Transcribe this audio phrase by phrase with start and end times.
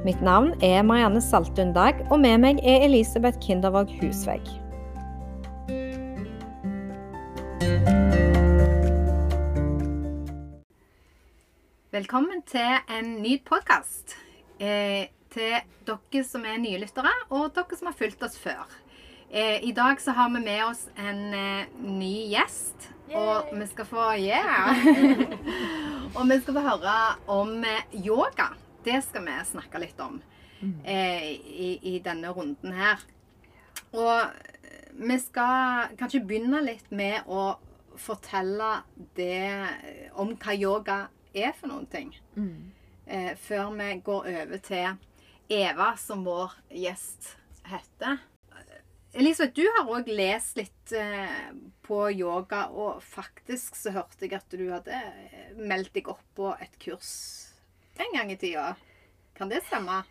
[0.00, 4.46] Mitt navn er Marianne Saltun Dag, og med meg er Elisabeth Kindervåg Husvegg.
[11.92, 14.16] Velkommen til en ny podkast.
[14.56, 18.64] Eh, til dere som er nye lyttere, og dere som har fulgt oss før.
[19.28, 22.88] Eh, I dag så har vi med oss en eh, ny gjest.
[23.12, 24.80] Og vi skal få Yeah!
[26.16, 28.48] og vi skal få høre om eh, yoga.
[28.84, 30.20] Det skal vi snakke litt om
[30.84, 33.02] eh, i, i denne runden her.
[33.92, 37.58] Og eh, vi skal kanskje begynne litt med å
[38.00, 38.70] fortelle
[39.16, 41.00] det om hva yoga
[41.36, 42.14] er for noen ting.
[43.06, 44.96] Eh, før vi går over til
[45.50, 47.34] Eva, som vår gjest
[47.66, 48.20] heter.
[49.12, 51.50] Elisabeth, du har òg lest litt eh,
[51.82, 56.52] på yoga, og faktisk så hørte jeg at du hadde eh, meldt deg opp på
[56.62, 57.49] et kurs
[58.00, 58.74] en gang i tida.
[59.36, 60.02] Kan det stemme?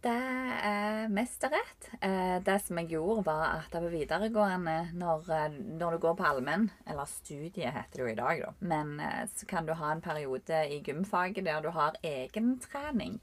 [0.00, 0.14] Det
[0.62, 1.88] er mest rett.
[2.00, 6.26] Eh, Det som jeg gjorde, var at på videregående når, eh, når du går på
[6.28, 8.52] allmenn, eller studie heter det jo i dag, da.
[8.60, 13.18] Men eh, så kan du ha en periode i gymfaget der du har egentrening.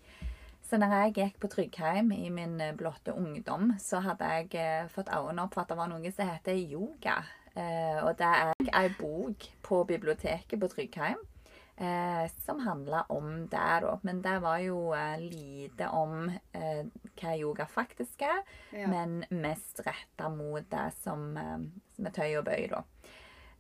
[0.62, 5.44] Så når jeg gikk på Tryggheim i min blotte ungdom, så hadde jeg fått øynene
[5.44, 7.20] opp for at det var noe som heter yoga.
[8.02, 11.22] Og det er ei bok på biblioteket på Tryggheim
[11.78, 14.00] eh, som handla om det, da.
[14.04, 16.84] Men det var jo eh, lite om eh,
[17.20, 18.88] hva yoga faktisk er, Ja.
[18.88, 21.58] men mest retta mot det som, eh,
[21.96, 22.84] som er tøy og bøy, da.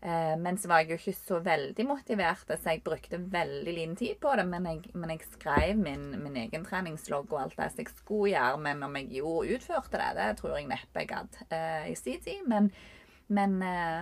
[0.06, 3.96] Eh, men så var jeg jo ikke så veldig motivert, så jeg brukte veldig liten
[3.98, 4.46] tid på det.
[4.46, 8.36] Men jeg, men jeg skrev min, min egen treningslogg og alt det som jeg skulle
[8.36, 8.60] gjøre.
[8.62, 12.22] Men om jeg gjorde utførte det, det tror jeg neppe jeg gadd eh, i sin
[12.22, 12.46] tid.
[12.48, 12.70] Men,
[13.28, 13.58] men,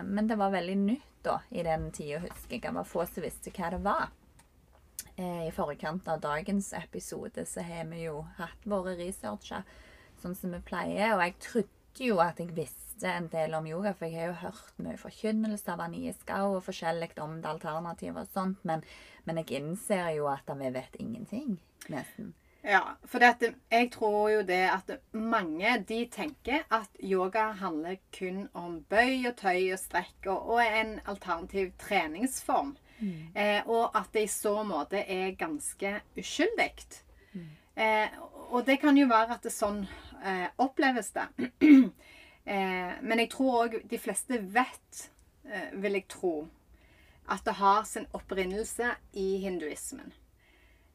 [0.10, 2.66] men det var veldig nytt da, i den tida, husker jeg.
[2.66, 4.12] Det var få som visste hva det var.
[5.16, 9.66] Eh, I forkant av dagens episode så har vi jo hatt våre researcher
[10.22, 11.16] sånn som vi pleier.
[11.16, 14.40] Og jeg trodde jo at jeg visste en del om yoga, for jeg har jo
[14.48, 18.86] hørt mye forkynnelse av Anie Skau og forskjellig om det alternativet og sånt, men,
[19.28, 21.60] men jeg innser jo at vi vet ingenting,
[21.94, 22.34] nesten.
[22.64, 23.42] Ja, for det at
[23.72, 29.36] jeg tror jo det at mange de tenker at yoga handler kun om bøy og
[29.42, 32.78] tøy og strekk og, og en alternativ treningsform.
[33.36, 36.72] Eh, og at det i så måte er ganske uskyldig.
[37.76, 38.10] Eh,
[38.54, 39.84] og det kan jo være at det sånn
[40.24, 41.28] eh, oppleves det.
[42.54, 45.08] eh, men jeg tror òg de fleste vet,
[45.50, 46.36] eh, vil jeg tro,
[47.28, 50.14] at det har sin opprinnelse i hinduismen.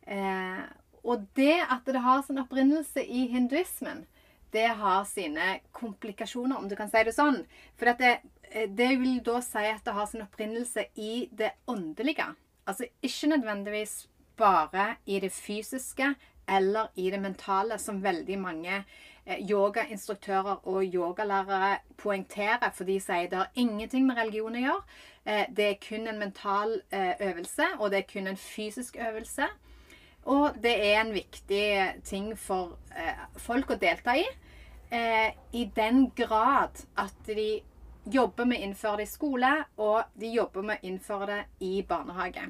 [0.06, 0.62] Eh,
[1.04, 4.06] og det at det har sin opprinnelse i hinduismen,
[4.52, 7.42] det har sine komplikasjoner, om du kan si det sånn.
[7.76, 8.18] For det,
[8.50, 12.34] eh, det vil da si at det har sin opprinnelse i det åndelige.
[12.66, 16.14] Altså ikke nødvendigvis bare i det fysiske
[16.48, 18.84] eller i det mentale, som veldig mange
[19.26, 24.82] eh, yogainstruktører og yogalærere poengterer, for de sier det har ingenting med religion å gjøre.
[25.26, 26.80] Eh, det er kun en mental
[27.20, 29.48] øvelse, og det er kun en fysisk øvelse.
[30.28, 31.64] Og det er en viktig
[32.04, 34.26] ting for eh, folk å delta i.
[34.92, 37.62] Eh, I den grad at de
[38.08, 41.80] jobber med å innføre det i skole, og de jobber med å innføre det i
[41.88, 42.44] barnehage.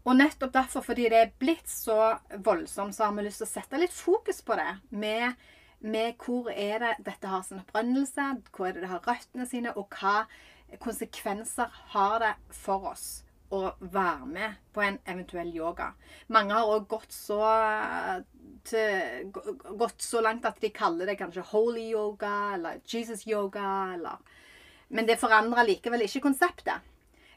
[0.00, 3.52] Og nettopp derfor, fordi det er blitt så voldsomt, så har vi lyst til å
[3.52, 4.70] sette litt fokus på det.
[4.90, 5.38] Med,
[5.78, 9.74] med hvor er det dette har sin opprinnelse, hvor er det det har røttene sine,
[9.76, 10.24] og hva
[10.82, 15.90] konsekvenser har det for oss å være med på en eventuell yoga.
[16.28, 17.16] Mange har òg gått
[18.70, 19.32] til,
[19.80, 24.38] gått så langt at de kaller det kanskje holy yoga eller Jesus yoga eller
[24.88, 26.82] Men det forandrer likevel ikke konseptet.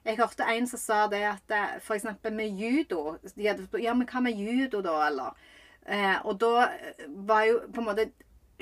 [0.03, 1.85] Jeg hørte en som sa det at f.eks.
[1.85, 5.37] for eksempel med judo de hadde Ja, men hva med judo, da, eller?
[5.85, 8.11] Eh, og da eh, var jo på en måte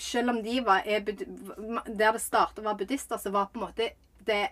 [0.01, 3.89] Selv om de var er, Der det startet var buddhister, så var på en måte
[4.25, 4.47] det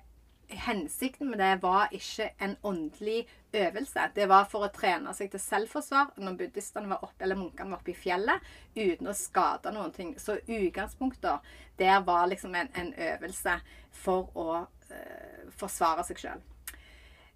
[0.49, 4.09] hensikten med det var ikke en åndelig øvelse.
[4.15, 7.81] Det var for å trene seg til selvforsvar når buddhistene var oppe, eller munkene var
[7.81, 10.15] oppe i fjellet, uten å skade noen ting.
[10.19, 13.59] Så utgangspunktet der var liksom en, en øvelse
[14.01, 14.49] for å
[14.89, 16.41] eh, forsvare seg sjøl.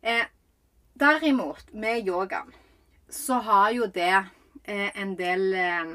[0.01, 0.25] Eh,
[0.99, 2.43] derimot, med yoga,
[3.09, 4.15] så har jo det
[4.65, 5.93] eh, en del eh,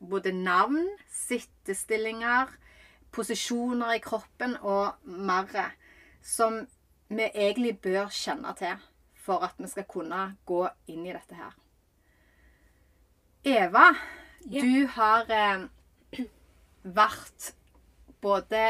[0.00, 2.48] både navn, sittestillinger,
[3.12, 5.74] posisjoner i kroppen og mer
[6.22, 6.66] som
[7.10, 8.76] vi egentlig bør kjenne til
[9.20, 11.56] for at vi skal kunne gå inn i dette her.
[13.44, 13.90] Eva,
[14.50, 14.60] Ja.
[14.62, 15.66] du har eh,
[16.84, 17.50] vært
[18.22, 18.62] både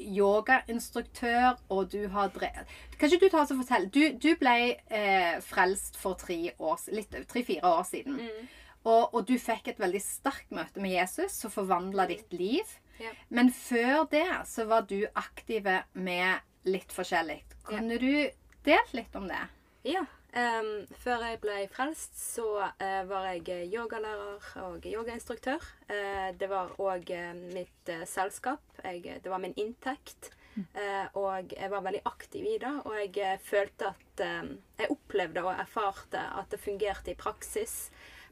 [0.00, 2.66] yogainstruktør, og du har drevet
[2.98, 3.90] Kan ikke du ta oss og fortelle?
[3.92, 4.54] Du, du ble
[4.92, 6.80] eh, frelst for tre år,
[7.28, 8.16] tre-fire år siden.
[8.20, 8.48] Mm.
[8.84, 12.64] Og, og du fikk et veldig sterkt møte med Jesus som forvandla ditt liv.
[13.00, 13.12] Ja.
[13.28, 17.40] Men før det så var du aktiv med litt forskjellig.
[17.68, 18.12] Kunne du
[18.66, 19.42] delt litt om det?
[19.88, 20.04] Ja.
[20.30, 25.64] Um, før jeg ble frelst, så uh, var jeg yogalærer og yogainstruktør.
[25.90, 27.10] Uh, det var òg
[27.50, 28.62] mitt eh, selskap.
[28.84, 30.30] Jeg, det var min inntekt.
[30.58, 32.72] Eh, og jeg var veldig aktiv i det.
[32.84, 37.90] Og jeg eh, følte at eh, Jeg opplevde og erfarte at det fungerte i praksis.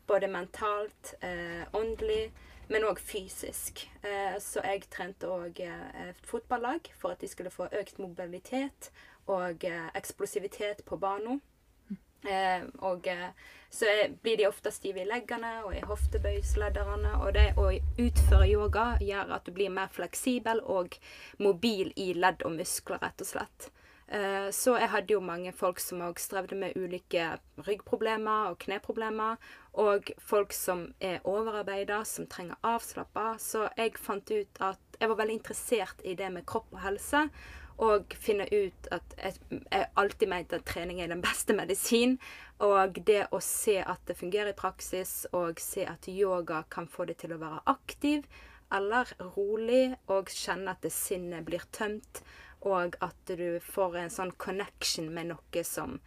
[0.08, 2.32] Både mentalt, eh, åndelig,
[2.69, 3.87] men òg fysisk.
[4.03, 8.91] Eh, så jeg trente òg eh, fotballag for at de skulle få økt mobilitet
[9.26, 11.41] og eh, eksplosivitet på banen.
[12.82, 13.05] Og
[13.70, 13.87] så
[14.23, 17.12] blir de ofte stive i leggene og i hoftebøysledderne.
[17.23, 20.99] Og det å utføre yoga gjør at du blir mer fleksibel og
[21.38, 23.69] mobil i ledd og muskler, rett og slett.
[24.08, 27.34] Eh, så jeg hadde jo mange folk som òg strevde med ulike
[27.66, 29.37] ryggproblemer og kneproblemer.
[29.78, 33.34] Og folk som er overarbeida, som trenger avslappa.
[33.43, 37.28] Så jeg fant ut at jeg var veldig interessert i det med kropp og helse.
[37.78, 42.16] Og finne ut at jeg, jeg alltid mente at trening er den beste medisin.
[42.64, 47.06] Og det å se at det fungerer i praksis, og se at yoga kan få
[47.06, 48.25] deg til å være aktiv
[48.75, 52.20] eller rolig, og kjenne at det sinnet blir tømt,
[52.66, 55.99] og at du får en sånn connection med noe som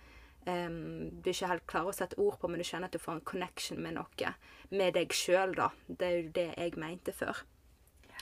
[0.45, 3.19] um, du ikke helt klarer å sette ord på, men du kjenner at du får
[3.19, 4.33] en connection med noe.
[4.71, 5.69] Med deg sjøl, da.
[5.88, 7.44] Det er jo det jeg mente før.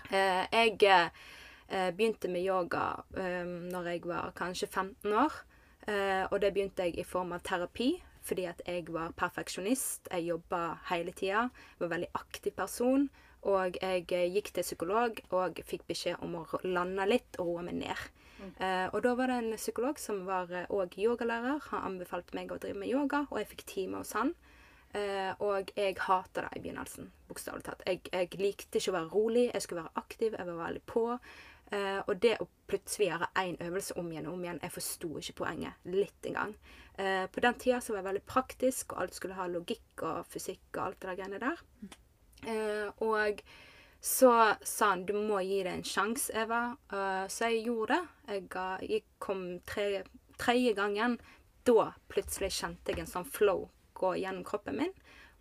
[0.09, 5.41] Uh, jeg uh, begynte med yoga um, når jeg var kanskje 15 år.
[5.87, 10.11] Uh, og det begynte jeg i form av terapi, fordi at jeg var perfeksjonist.
[10.11, 11.47] Jeg jobba hele tida.
[11.79, 13.09] Var en veldig aktiv person.
[13.47, 14.03] Og jeg
[14.33, 18.01] gikk til psykolog og fikk beskjed om å lande litt og roe meg ned.
[18.39, 21.59] Eh, og da var det en psykolog som var òg yogalærer.
[21.71, 24.33] Han anbefalte meg å drive med yoga, og jeg fikk time hos han.
[24.97, 27.85] Eh, og jeg hata det i begynnelsen, bokstavelig talt.
[27.85, 31.05] Jeg, jeg likte ikke å være rolig, jeg skulle være aktiv, jeg var veldig på.
[31.69, 35.11] Eh, og det å plutselig gjøre én øvelse om igjen og om igjen, jeg forsto
[35.21, 36.55] ikke poenget litt engang.
[36.97, 40.25] Eh, på den tida så var jeg veldig praktisk, og alt skulle ha logikk og
[40.33, 41.61] fysikk og alt det der greiene der.
[42.49, 43.43] Eh, og
[44.01, 46.75] så sa han du må gi det en sjanse, Eva.
[46.93, 48.33] Uh, så jeg gjorde det.
[48.33, 50.03] Jeg, uh, jeg kom tre,
[50.39, 51.17] tredje gangen.
[51.67, 53.67] Da plutselig kjente jeg en sånn flow
[53.99, 54.93] gå gjennom kroppen min.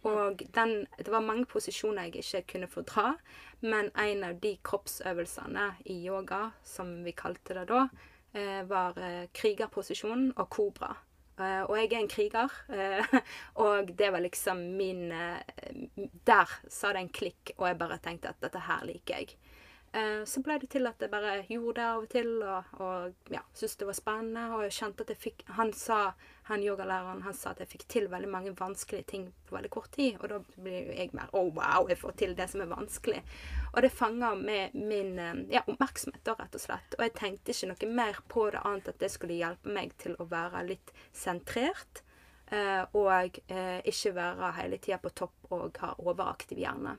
[0.07, 3.17] Og den, det var mange posisjoner jeg ikke kunne fordra,
[3.61, 7.89] men en av de kroppsøvelsene i yoga, som vi kalte det da,
[8.33, 10.93] eh, var eh, krigerposisjonen og kobra.
[11.39, 13.15] Eh, og jeg er en kriger, eh,
[13.67, 15.39] og det var liksom min eh,
[16.27, 19.37] Der sa det en klikk, og jeg bare tenkte at dette her liker jeg.
[20.29, 23.41] Så ble det til at jeg bare gjorde det av og til, og, og ja,
[23.57, 24.43] syntes det var spennende.
[24.53, 26.01] Og jeg kjente at jeg fikk Han sa,
[26.49, 29.91] han yogalæreren han sa at jeg fikk til veldig mange vanskelige ting på veldig kort
[29.93, 30.17] tid.
[30.23, 32.71] Og da blir jo jeg mer Å, oh, wow, jeg får til det som er
[32.71, 33.21] vanskelig.
[33.75, 36.97] Og det fanger med min eh, ja, oppmerksomhet, da, rett og slett.
[36.97, 40.17] Og jeg tenkte ikke noe mer på det annet at det skulle hjelpe meg til
[40.17, 42.05] å være litt sentrert.
[42.51, 46.97] eh, og eh, ikke være hele tida på topp og ha overaktiv hjerne.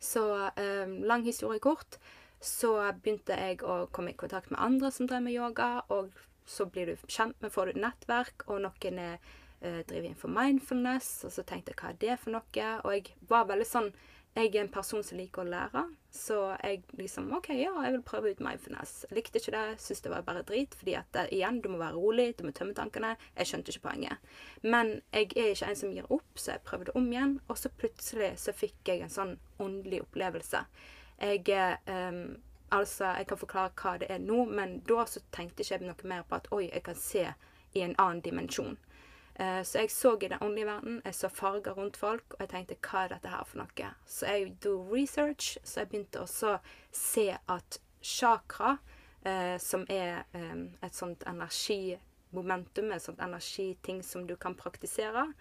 [0.00, 0.22] Så
[0.56, 1.98] lang historie kort,
[2.40, 2.70] så
[3.02, 6.08] begynte jeg å komme i kontakt med andre som drev med yoga, og
[6.46, 9.18] så blir du kjent med, får du et nettverk, og noen er,
[9.60, 13.14] eh, driver innenfor mindfulness, og så tenkte jeg hva er det for noe, og jeg
[13.28, 13.92] var veldig sånn,
[14.34, 15.82] jeg er en person som liker å lære,
[16.14, 18.92] så jeg liksom, ok, ja, jeg vil prøve ut mindfulness.
[19.08, 21.80] Jeg likte ikke det, synes det var bare drit, fordi at det, igjen, du må
[21.80, 24.30] være rolig, du må tømme tankene, jeg skjønte ikke poenget.
[24.62, 27.72] Men jeg er ikke en som gir opp, så jeg prøvde om igjen, og så
[27.74, 30.62] plutselig så fikk jeg en sånn åndelig opplevelse.
[31.18, 32.22] Jeg, eh,
[32.70, 36.08] altså, jeg kan forklare hva det er nå, men da så tenkte ikke jeg noe
[36.08, 37.26] mer på at, oi, jeg kan se
[37.74, 38.78] i en annen dimensjon.
[39.34, 42.48] Eh, Så jeg så i den åndelige verden, jeg så farger rundt folk, og jeg
[42.48, 43.92] tenkte hva er dette her for noe?
[44.06, 46.60] Så jeg gjorde research, så jeg begynte også å
[46.92, 48.76] se at chakra,
[49.24, 55.32] eh, som er eh, et sånt energimomentum, et sånt energiting som du kan praktisere.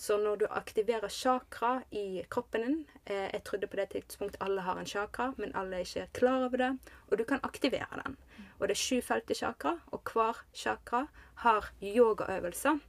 [0.00, 4.64] Så når du aktiverer chakra i kroppen din eh, Jeg trodde på det tidspunkt alle
[4.64, 6.70] har en chakra, men alle er ikke klar over det.
[7.10, 8.16] Og du kan aktivere den.
[8.58, 11.04] Og det er sju felt i chakra, og hver chakra
[11.44, 12.80] har yogaøvelser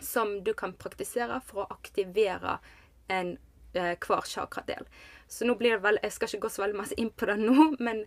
[0.00, 2.58] som du kan praktisere for å aktivere
[3.08, 3.36] en
[3.74, 4.88] eh, hver chakradel.
[5.28, 7.36] Så nå blir det vel, Jeg skal ikke gå så veldig masse inn på det
[7.36, 8.06] nå, men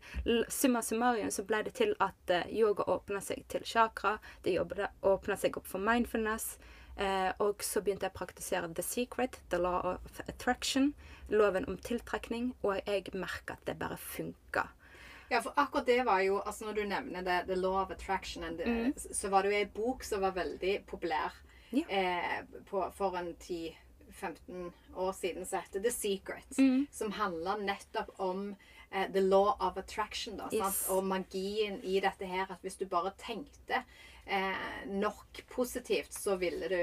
[0.50, 4.18] summa summarum så ble det til at eh, yoga åpna seg til chakra.
[4.44, 6.58] Det åpna seg opp for mindfulness.
[6.98, 10.94] Eh, og så begynte jeg å praktisere the secret, the law of attraction,
[11.30, 14.68] loven om tiltrekning, og jeg merka at det bare funka.
[15.32, 18.44] Ja, for akkurat det var jo altså Når du nevner det, The Law of Attraction,
[18.44, 18.94] and, Mm.
[18.96, 21.32] så var det jo ei bok som var veldig populær
[21.72, 21.84] Ja.
[21.90, 26.58] eh, på, for en 10-15 år siden, som heter The Secret.
[26.58, 26.88] Mm.
[26.92, 28.56] Som handler nettopp om
[28.92, 30.38] eh, The Law of Attraction.
[30.38, 30.86] Da, Yes.
[30.90, 32.46] Og magien i dette her.
[32.52, 33.84] At hvis du bare tenkte
[34.26, 36.80] eh, nok positivt, så ville du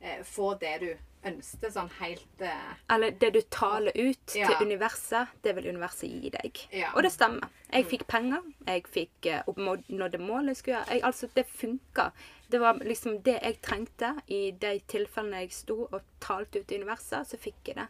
[0.00, 0.90] eh, få det du
[1.28, 4.46] ønsket, sånn helt eh, Eller det du taler ut Ja.
[4.48, 6.62] til universet, det vil universet gi deg.
[6.72, 6.94] Ja.
[6.96, 7.48] Og det stemmer.
[7.72, 8.40] Jeg fikk penger.
[8.66, 9.42] Jeg fikk eh,
[9.88, 10.94] nådde målet jeg skulle gjøre.
[10.94, 12.10] Jeg, altså, det funka.
[12.50, 16.80] Det var liksom det jeg trengte i de tilfellene jeg sto og talte ut i
[16.80, 17.86] universet, så fikk jeg det.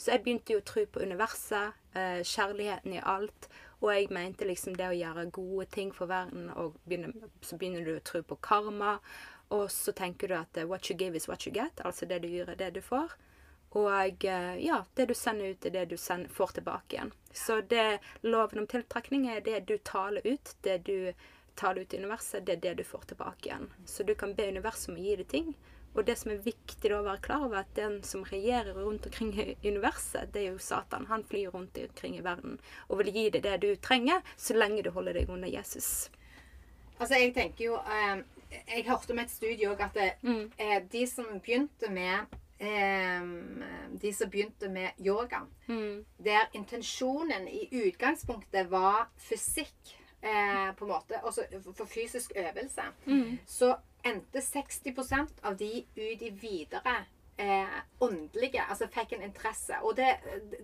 [0.00, 3.50] Så jeg begynte jo å tro på universet, eh, kjærligheten i alt.
[3.80, 7.86] Og jeg mente liksom det å gjøre gode ting for verden, og begynner, så begynner
[7.86, 8.98] du å tro på karma.
[9.56, 11.80] Og så tenker du at eh, what you give is what you get.
[11.84, 13.16] Altså det du gjør, er det du får.
[13.80, 17.12] Og eh, ja, det du sender ut, er det du sender, får tilbake igjen.
[17.32, 20.54] Så det loven om tiltrekning er det du taler ut.
[20.62, 21.12] Det du
[21.54, 23.68] taler ut i universet, det er det du får tilbake igjen.
[23.86, 25.52] Så du kan be universet om å gi deg ting.
[26.00, 29.34] Og det som er viktig å være klar over, at den som regjerer rundt omkring
[29.36, 31.04] i universet, det er jo Satan.
[31.10, 32.54] Han flyr rundt omkring i verden
[32.88, 36.08] og vil gi deg det du trenger, så lenge du holder deg under Jesus.
[36.98, 38.22] Altså, jeg tenker jo eh,
[38.66, 40.50] Jeg hørte med et studie òg at det, Mm.
[40.58, 42.26] eh, de som begynte med
[42.60, 43.20] eh,
[44.00, 46.04] De som begynte med yoga, Mm.
[46.24, 51.44] der intensjonen i utgangspunktet var fysikk, eh, på en måte, altså
[51.76, 53.38] for fysisk øvelse, Mm.
[53.46, 53.76] så
[54.06, 57.00] endte 60% av de ut i videre
[57.40, 57.66] eh,
[57.98, 59.76] åndelige, altså fikk en interesse.
[59.82, 60.08] Og det,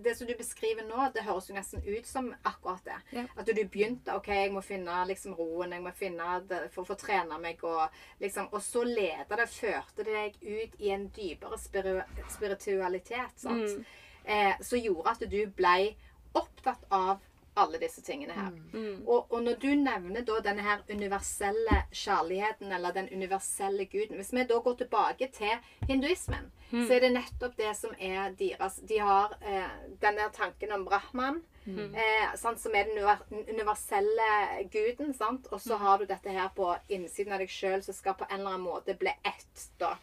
[0.03, 2.97] det som du beskriver nå, det høres jo nesten ut som akkurat det.
[3.17, 3.25] Ja.
[3.35, 6.89] At du begynte OK, jeg må finne liksom roen, jeg må finne det for å
[6.91, 7.87] få trene meg, og
[8.23, 13.77] liksom Og så leda det, førte det deg ut i en dypere spiritualitet, sant?
[13.77, 13.85] Mm.
[14.27, 15.95] Eh, som gjorde at du ble
[16.37, 17.23] opptatt av
[17.57, 18.51] alle disse tingene her.
[18.73, 19.03] Mm.
[19.07, 24.33] Og, og når du nevner da denne her universelle kjærligheten, eller den universelle guden Hvis
[24.33, 25.57] vi da går tilbake til
[25.89, 30.71] hinduismen, så er det nettopp det som er deres De har eh, den der tanken
[30.75, 32.97] om brahman, eh, sant, som er den
[33.29, 34.27] den universelle
[34.71, 35.13] guden.
[35.13, 35.47] sant?
[35.51, 38.39] Og så har du dette her på innsiden av deg sjøl, som skal på en
[38.39, 39.97] eller annen måte bli ett da,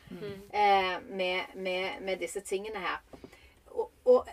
[0.53, 2.99] eh, med, med, med disse tingene her.
[3.67, 4.29] Og, og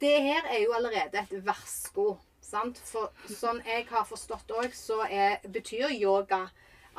[0.00, 2.16] det her er jo allerede et varsko.
[2.52, 2.80] Sant?
[2.84, 6.44] For sånn jeg har forstått òg, så er, betyr yoga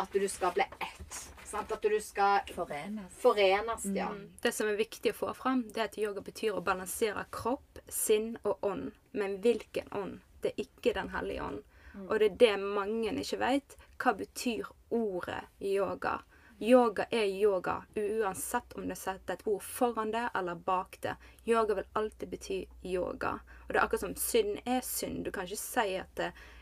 [0.01, 1.19] at du skal bli ett.
[1.45, 1.71] Sant?
[1.71, 3.13] At du skal Forenes.
[3.21, 4.09] forenes, ja.
[4.41, 7.83] Det som er viktig å få fram, det er at yoga betyr å balansere kropp,
[7.87, 8.89] sinn og ånd.
[9.11, 10.21] Men hvilken ånd?
[10.41, 11.61] Det er ikke Den hellige ånd.
[12.09, 13.75] Og det er det mange ikke vet.
[14.01, 16.17] Hva betyr ordet yoga?
[16.63, 21.15] Yoga er yoga, uansett om det setter et ord foran det eller bak det.
[21.45, 23.39] Yoga vil alltid bety yoga.
[23.73, 25.23] Og det er akkurat som synd er synd.
[25.25, 26.19] Du kan ikke si at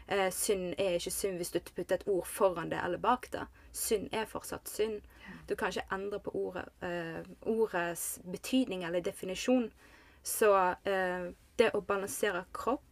[0.08, 3.41] eh, synd er ikke synd hvis du putter et ord foran det eller bak det.
[3.75, 5.01] Synd er fortsatt synd.
[5.50, 9.68] Du kan ikke endre på ordet, eh, ordets betydning eller definisjon.
[10.24, 10.53] Så
[10.88, 12.88] eh, det å balansere kropp,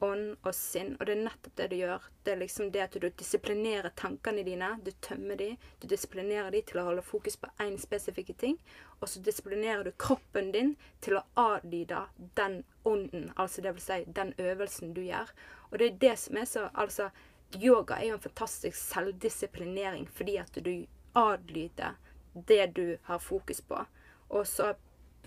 [0.00, 2.04] ånd og sinn, og det er nettopp det du gjør.
[2.24, 4.70] Det er liksom det at du disiplinerer tankene dine.
[4.84, 8.56] Du tømmer de, du disiplinerer de til å holde fokus på én spesifikke ting.
[9.00, 12.04] Og så disiplinerer du kroppen din til å adlyde
[12.40, 15.32] den ånden, altså det vil si den øvelsen du gjør.
[15.70, 17.10] Og det er det som er så Altså,
[17.60, 20.86] yoga er jo en fantastisk selvdisiplinering fordi at du
[21.18, 21.98] adlyder
[22.32, 23.84] det du har fokus på.
[24.30, 24.74] Og så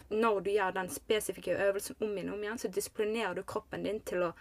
[0.10, 3.84] når du gjør den spesifikke øvelsen om igjen og om igjen, så disiplinerer du kroppen
[3.84, 4.34] din til å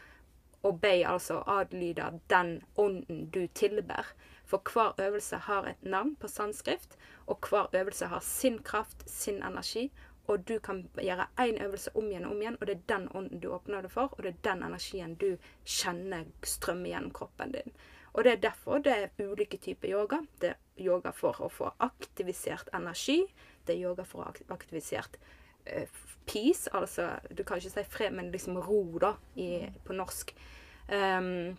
[0.62, 4.06] obey, altså adlyde den ånden du tilber.
[4.44, 9.42] For hver øvelse har et navn på sanskrift, og hver øvelse har sin kraft, sin
[9.42, 9.92] energi.
[10.26, 13.08] Og du kan gjøre én øvelse om igjen og om igjen, og det er den
[13.14, 17.52] ånden du åpner det for, og det er den energien du kjenner strømme gjennom kroppen
[17.52, 17.74] din.
[18.12, 20.18] Og det er derfor det er ulike typer yoga.
[20.40, 23.24] Det er yoga for å få aktivisert energi.
[23.66, 25.41] Det er yoga for å få aktivisert eh,
[26.26, 30.34] peace, altså du kan ikke si fred, men liksom ro, da, i, på norsk.
[30.88, 31.58] Um,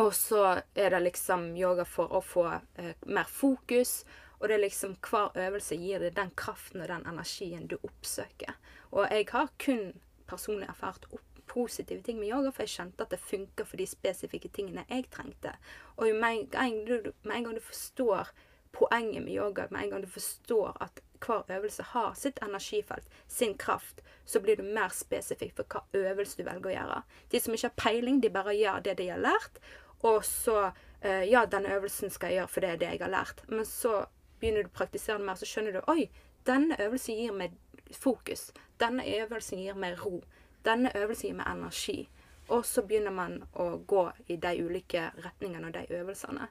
[0.00, 4.02] og så er det liksom yoga for å få uh, mer fokus.
[4.40, 8.56] Og det er liksom hver øvelse gir deg den kraften og den energien du oppsøker.
[8.92, 9.92] Og jeg har kun
[10.28, 13.86] personlig erfart opp positive ting med yoga, for jeg kjente at det funka for de
[13.86, 15.52] spesifikke tingene jeg trengte.
[15.96, 18.32] Og med en gang du, med en gang du forstår
[18.74, 23.56] poenget med yoga, med en gang du forstår at hver øvelse har sitt energifelt, sin
[23.58, 27.00] kraft, så blir du mer spesifikk for hva øvelse du velger å gjøre.
[27.32, 29.60] De som ikke har peiling, de bare gjør det de har lært,
[30.04, 33.12] og så eh, Ja, denne øvelsen skal jeg gjøre, for det er det jeg har
[33.12, 33.44] lært.
[33.48, 34.04] Men så
[34.40, 36.08] begynner du å praktisere det mer, så skjønner du Oi,
[36.46, 37.56] denne øvelsen gir meg
[37.92, 38.52] fokus.
[38.80, 40.20] Denne øvelsen gir meg ro.
[40.64, 42.08] Denne øvelsen gir meg energi.
[42.48, 46.48] Og så begynner man å gå i de ulike retningene og de øvelsene.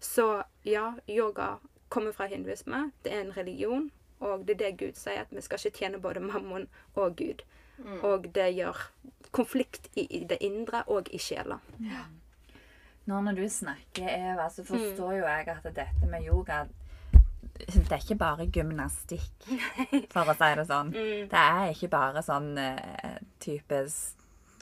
[0.00, 2.90] Så ja, yoga kommer fra hinduisme.
[3.04, 3.90] Det er en religion.
[4.24, 7.44] Og det er det Gud sier, at vi skal ikke tjene både mammon og Gud.
[8.06, 8.78] Og det gjør
[9.34, 11.58] konflikt i, i det indre og i sjela.
[13.04, 16.64] Nå når du snakker, Eva, så forstår jo jeg at dette med yoga
[17.54, 19.44] det er ikke bare gymnastikk,
[20.14, 20.88] for å si det sånn.
[21.30, 23.78] Det er ikke bare sånn uh, type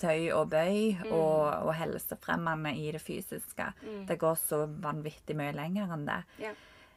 [0.02, 3.70] tøy og bøy og, og helsefremmende i det fysiske.
[4.08, 6.18] Det går så vanvittig mye lenger enn det.
[6.42, 6.52] Ja.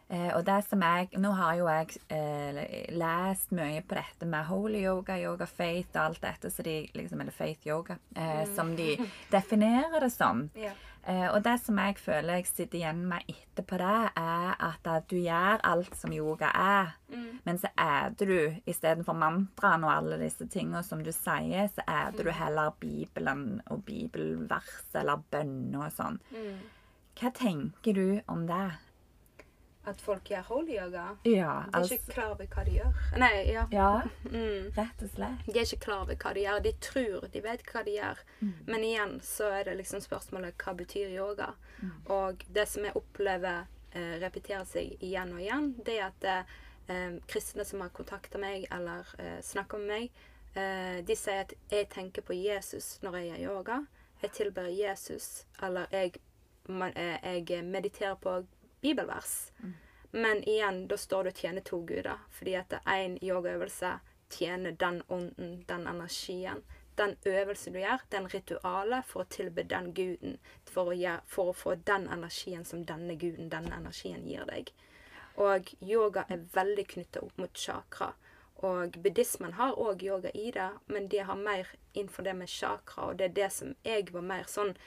[0.08, 2.60] Eh, og det som jeg, Nå har jo jeg eh,
[2.94, 7.24] lest mye på dette med holy yoga, yoga faith og alt dette, så de, liksom,
[7.24, 8.94] eller faith yoga, eh, som de
[9.34, 10.46] definerer det som.
[10.54, 10.78] Yeah.
[11.06, 15.10] Eh, og det som jeg føler jeg sitter igjen med etterpå det, er at, at
[15.10, 16.96] du gjør alt som yoga er,
[17.46, 22.26] men så æter du istedenfor mantraen og alle disse tingene som du sier, så æter
[22.26, 26.18] du heller Bibelen og bibelvers eller bønner og sånn.
[27.16, 28.66] Hva tenker du om det?
[29.88, 31.04] At folk gjør holy yoga.
[31.24, 32.96] Ja, De er altså ikke klar over hva de gjør.
[33.22, 33.66] Nei, ja.
[33.72, 33.90] Ja,
[34.26, 34.72] Mm.
[34.78, 35.46] rett og slett.
[35.46, 36.60] De er ikke klar over hva de gjør.
[36.66, 38.24] De tror de vet hva de gjør.
[38.68, 41.52] Men igjen så er det liksom spørsmålet hva betyr yoga?
[42.10, 46.30] Og det som jeg opplever eh, repeterer seg igjen og igjen, det er at
[46.90, 50.12] eh, kristne som har kontakta meg eller eh, snakka med meg,
[50.56, 53.80] eh, de sier at jeg tenker på Jesus når jeg gjør yoga.
[54.22, 56.16] Jeg tilber Jesus, eller jeg,
[56.68, 58.40] man, eh, jeg mediterer på
[58.86, 59.36] bibelvers.
[60.16, 62.22] Men igjen, da står det å tjene to guder.
[62.32, 63.98] Fordi at én yogaøvelse
[64.32, 66.64] tjener den ånden, den energien.
[66.96, 70.38] Den øvelsen du gjør, den ritualet for å tilbe den guden.
[70.72, 74.72] For å, gjøre, for å få den energien som denne guden, denne energien gir deg.
[75.36, 78.14] Og yoga er veldig knytta opp mot chakra.
[78.64, 83.10] Og buddhismen har òg yoga i det, men de har mer innenfor det med chakra.
[83.10, 84.78] Og det er det som jeg var mer sånn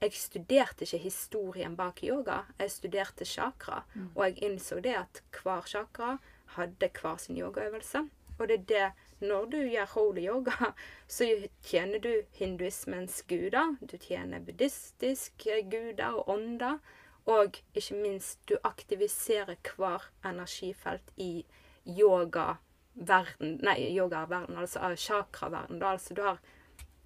[0.00, 3.82] Jeg studerte ikke historien bak yoga, jeg studerte chakra.
[4.14, 6.18] Og jeg innså det at hver chakra
[6.54, 8.04] hadde hver sin yogaøvelse.
[8.38, 10.72] Og det er det når du gjør holy yoga,
[11.08, 11.26] så
[11.62, 13.74] tjener du hinduismens guder.
[13.80, 16.78] Du tjener buddhistiske guder og ånder.
[17.26, 21.44] Og ikke minst, du aktiviserer hver energifelt i
[21.86, 25.82] yogaverden Nei, yogaverden, altså av chakraverden.
[25.82, 26.38] Altså du har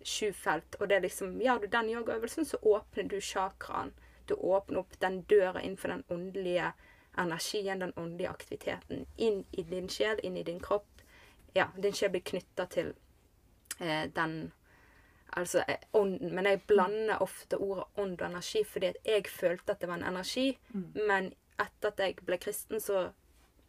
[0.04, 3.92] sju felt, og det er liksom Gjør du den yogaøvelsen, så åpner du chakraen.
[4.26, 6.72] Du åpner opp den døra innenfor den åndelige
[7.18, 11.02] energien, den åndelige aktiviteten, inn i din sjel, inn i din kropp.
[11.52, 12.94] Ja, din sjel blir knytta til
[13.78, 14.52] eh, den
[15.32, 16.34] Altså eh, ånden.
[16.34, 19.96] Men jeg blander ofte ordet ånd og energi fordi at jeg følte at det var
[19.96, 20.58] en energi.
[21.08, 23.10] Men etter at jeg ble kristen, så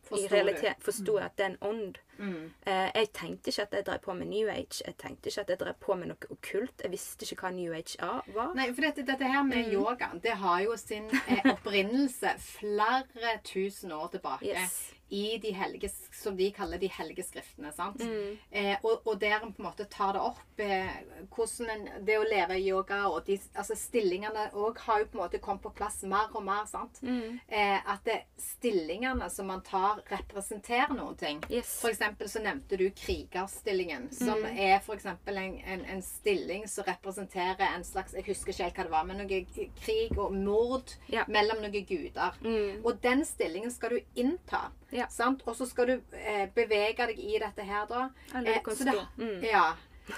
[0.04, 2.00] Forstår realitet forsto jeg at det er en ånd.
[2.17, 2.54] Mm.
[2.65, 4.82] Eh, jeg tenkte ikke at jeg drev på med New Age.
[4.86, 6.84] Jeg tenkte ikke at jeg drev på med noe okkult.
[6.84, 7.97] Jeg visste ikke hva New Age
[8.36, 8.54] var.
[8.58, 13.91] Nei, for dette, dette her med yoga, det har jo sin eh, opprinnelse flere tusen
[13.91, 14.52] år tilbake.
[14.54, 14.84] Yes.
[15.13, 17.69] I de helge, som de kaller de hellige skriftene.
[17.71, 17.99] sant?
[18.02, 18.38] Mm.
[18.49, 20.89] Eh, og, og der en på en måte tar det opp eh,
[21.36, 25.19] hvordan en, det å leve i yoga og de, altså stillingene òg har jo på
[25.19, 26.65] en måte kommet på plass mer og mer.
[26.65, 26.97] sant?
[27.06, 27.38] Mm.
[27.45, 31.43] Eh, at det, stillingene som man tar, representerer noen ting.
[31.52, 31.76] Yes.
[31.84, 34.58] For eksempel så nevnte du krigerstillingen, som Mm.
[34.60, 38.84] er eksempel en, en, en stilling som representerer en slags Jeg husker ikke helt hva
[38.84, 39.46] det var, men noe
[39.84, 41.24] krig og mord Ja.
[41.28, 42.34] mellom noen guder.
[42.42, 42.82] Mm.
[42.86, 44.72] Og den stillingen skal du innta.
[44.92, 45.08] Ja.
[45.10, 45.44] Sant?
[45.48, 48.10] Og så skal du eh, bevege deg i dette her, da.
[48.36, 49.42] Eller Eh, så det- Mm.
[49.44, 49.74] Ja.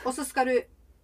[0.05, 0.61] Og så skal du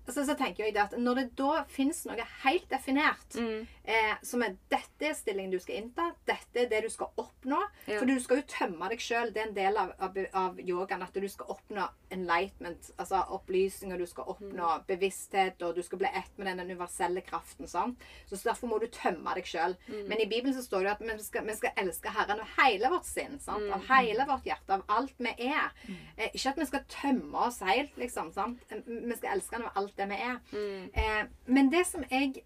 [0.10, 3.68] så, så tenker jeg det at Når det da fins noe helt definert, Mm.
[3.86, 7.60] Eh, som er dette er stillingen du skal innta, dette er det du skal oppnå
[7.88, 7.98] Ja.
[8.00, 9.32] For du skal jo tømme deg sjøl.
[9.34, 13.94] Det er en del av, av, av yogaen at du skal oppnå enlightenment, altså opplysning,
[13.94, 14.84] og du skal oppnå Mm.
[14.88, 17.68] bevissthet, og du skal bli ett med den universelle kraften.
[17.68, 18.00] Sant?
[18.30, 19.76] Så derfor må du tømme deg sjøl.
[19.88, 20.08] Mm.
[20.08, 22.90] Men i Bibelen så står det at vi skal, vi skal elske Herren av hele
[22.90, 23.40] vårt sinn.
[23.40, 23.64] Sant?
[23.64, 23.74] Mm.
[23.74, 24.74] Av hele vårt hjerte.
[24.74, 25.72] Av alt vi er.
[26.18, 28.32] Eh, ikke at vi skal tømme oss helt, liksom.
[28.34, 28.60] Sant?
[28.70, 30.38] Eh, Vi skal elske Han av alt det vi er.
[30.52, 30.90] Mm.
[30.94, 32.44] Eh, men det som jeg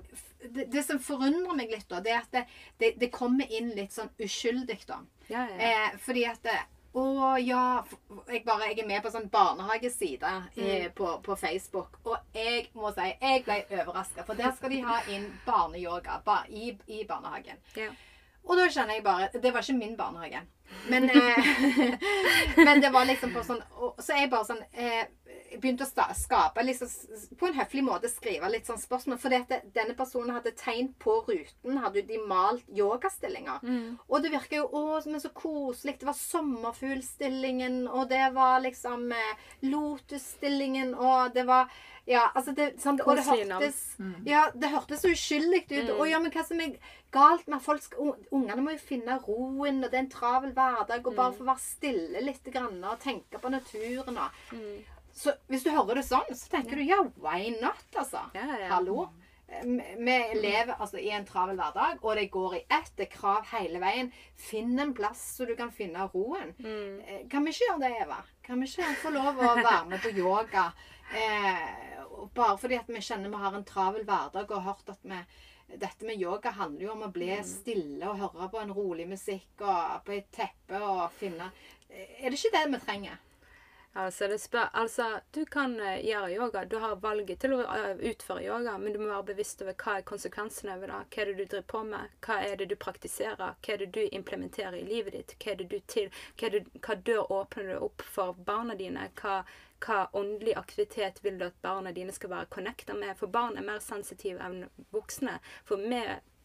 [0.54, 2.46] det, det som forundrer meg litt, da, det er at det,
[2.80, 5.02] det, det kommer inn litt sånn uskyldig, da.
[5.28, 5.58] Ja, ja.
[5.58, 6.58] Eh, fordi at det,
[6.96, 7.84] Å ja
[8.30, 11.98] jeg, bare, jeg er med på sånn barnehageside eh, på, på Facebook.
[12.08, 16.44] Og jeg må si jeg ble overraska, for der skal de ha inn barneyoga ba,
[16.48, 17.60] i, i barnehagen.
[17.76, 17.92] ja.
[18.46, 20.44] Og da kjenner jeg bare Det var ikke min barnehage.
[20.90, 21.96] Men, eh,
[22.66, 25.08] men det var liksom på sånn og, Så jeg bare sånn eh,
[25.58, 26.92] begynte å skape liksom,
[27.40, 29.20] På en høflig måte skrive litt sånn spørsmål.
[29.22, 31.80] For denne personen hadde tegn på ruten.
[31.82, 33.64] Hadde de malt yogastillinger.
[34.08, 35.98] Og det virka jo å, men så koselig.
[36.02, 41.70] Det var sommerfuglstillingen, og det var liksom eh, lotusstillingen, og det var
[42.06, 43.80] Ja, altså det, sånn, og det hørtes
[44.30, 45.90] Ja, det hørtes så uskyldig ut.
[45.96, 46.76] Og ja, men hva som er
[47.16, 50.54] galt med at folk skal, Ungene må jo finne roen, og det er en travel
[50.56, 54.52] hverdag, og bare få være stille litt grann, og tenke på naturen og
[55.16, 58.26] Så hvis du hører det sånn, så tenker du ja, why not, altså?
[58.36, 58.72] Ja, ja.
[58.74, 59.06] Hallo.
[59.46, 62.92] Vi vi lever altså i en travel hverdag, og det går i ett.
[62.98, 64.10] Det er krav hele veien.
[64.36, 66.52] Finn en plass så du kan finne roen.
[66.58, 67.30] Mm.
[67.32, 68.18] Kan vi ikke gjøre det, Eva?
[68.44, 70.66] Kan vi ikke få lov å være med på yoga?
[71.14, 71.68] Eh,
[72.34, 75.22] bare fordi at vi kjenner vi har en travel hverdag og har hørt at vi
[75.68, 79.64] dette med yoga handler jo om å bli stille og høre på en rolig musikk
[79.66, 81.50] og på et teppe og finne
[81.90, 83.20] Er det ikke det vi trenger?
[83.98, 86.66] Altså, spør, altså, du kan eh, gjøre yoga.
[86.66, 89.94] Du har valget til å eh, utføre yoga, men du må være bevisst over hva
[90.00, 90.98] er konsekvensene ved det.
[91.14, 92.18] Hva er det du driver på med?
[92.26, 93.54] Hva er det du praktiserer?
[93.56, 95.36] Hva er det du implementerer i livet ditt?
[95.40, 96.10] Hva, er det du til,
[96.42, 99.06] hva, det, hva dør åpner du opp for barna dine?
[99.22, 99.38] Hva,
[99.86, 103.16] hva åndelig aktivitet vil du at barna dine skal være connecta med?
[103.22, 105.38] For barn er mer sensitive enn voksne.
[105.64, 106.02] For vi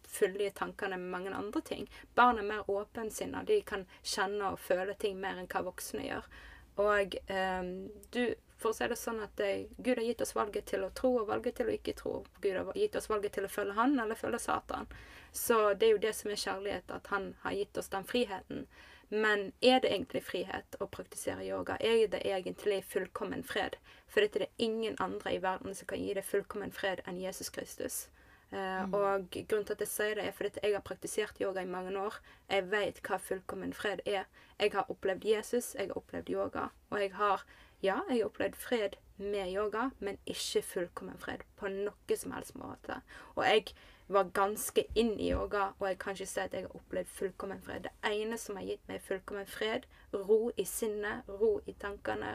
[0.07, 1.91] fyller tankene med mange andre ting.
[2.15, 3.43] Barn er mer åpensinna.
[3.43, 6.31] De kan kjenne og føle ting mer enn hva voksne gjør.
[6.77, 10.67] Og ehm, du For å si det sånn at eh, Gud har gitt oss valget
[10.69, 12.11] til å tro og valget til å ikke tro.
[12.45, 14.91] Gud har gitt oss valget til å følge Han eller følge Satan.
[15.33, 18.67] Så det er jo det som er kjærlighet, at Han har gitt oss den friheten.
[19.09, 21.79] Men er det egentlig frihet å praktisere yoga?
[21.81, 23.81] Er det egentlig fullkommen fred?
[24.07, 27.19] For dette er det ingen andre i verden som kan gi deg fullkommen fred enn
[27.19, 28.11] Jesus Kristus.
[28.53, 31.67] Eh, Og grunnen til at jeg sier det, er fordi jeg har praktisert yoga i
[31.71, 32.17] mange år.
[32.51, 34.25] Jeg vet hva fullkommen fred er.
[34.59, 36.69] Jeg har opplevd Jesus, jeg har opplevd yoga.
[36.91, 37.45] Og jeg har,
[37.83, 42.55] ja, jeg har opplevd fred med yoga, men ikke fullkommen fred på noe som helst
[42.59, 43.01] måte.
[43.37, 43.65] Og jeg
[44.09, 47.61] var ganske inn i yoga, og jeg kan ikke si at jeg har opplevd fullkommen
[47.63, 47.87] fred.
[47.87, 52.33] Det ene som har gitt meg fullkommen fred, ro i sinnet, ro i tankene,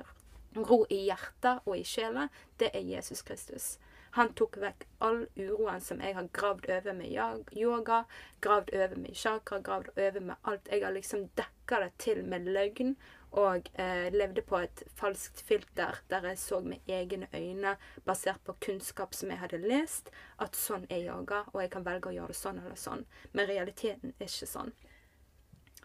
[0.56, 3.78] ro i hjertet og i sjela, det er Jesus Kristus.
[4.15, 7.12] Han tok vekk all uroen som jeg har gravd over med
[7.60, 7.97] yoga,
[8.39, 10.69] gravd over med chakra, gravd over med alt.
[10.71, 12.95] Jeg har liksom dekka det til med løgn
[13.36, 17.75] og eh, levde på et falskt filter der jeg så med egne øyne,
[18.06, 22.13] basert på kunnskap som jeg hadde lest, at sånn er yoga, og jeg kan velge
[22.13, 23.04] å gjøre det sånn eller sånn.
[23.34, 24.71] Men realiteten er ikke sånn.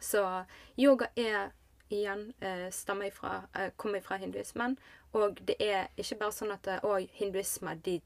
[0.01, 0.23] Så
[0.79, 1.51] yoga er
[1.91, 4.77] igjen eh, stammer ifra, eh, kommer fra hinduismen.
[5.13, 7.99] Og det er ikke bare sånn at eh, å, hinduisme de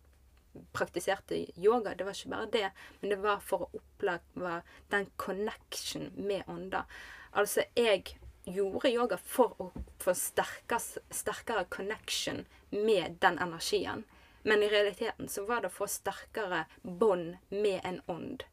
[0.72, 1.94] praktiserte yoga.
[1.94, 4.60] Det var ikke bare det, men det var for å oppleve
[4.94, 6.84] den connection med ånder.
[7.32, 9.70] Altså, jeg gjorde yoga for å
[10.02, 14.04] få sterkere, sterkere connection med den energien.
[14.44, 18.44] Men i realiteten så var det å få sterkere bånd med en ånd.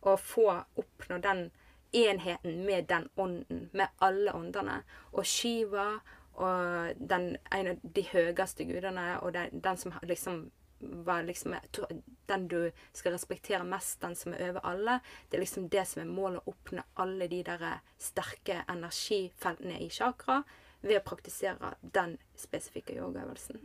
[0.00, 0.48] Og få
[0.80, 1.50] oppnå den
[1.92, 4.80] enheten med den ånden, med alle åndene.
[5.12, 6.00] Og Shiva
[6.34, 10.46] og den, en av de høyeste gudene, og den, den som liksom
[11.04, 11.56] var liksom
[12.26, 14.98] Den du skal respektere mest, den som er over alle.
[15.28, 17.64] Det er liksom det som er målet, å oppnå alle de der
[18.00, 20.42] sterke energifeltene i chakra
[20.80, 23.60] ved å praktisere den spesifikke yogaøvelsen.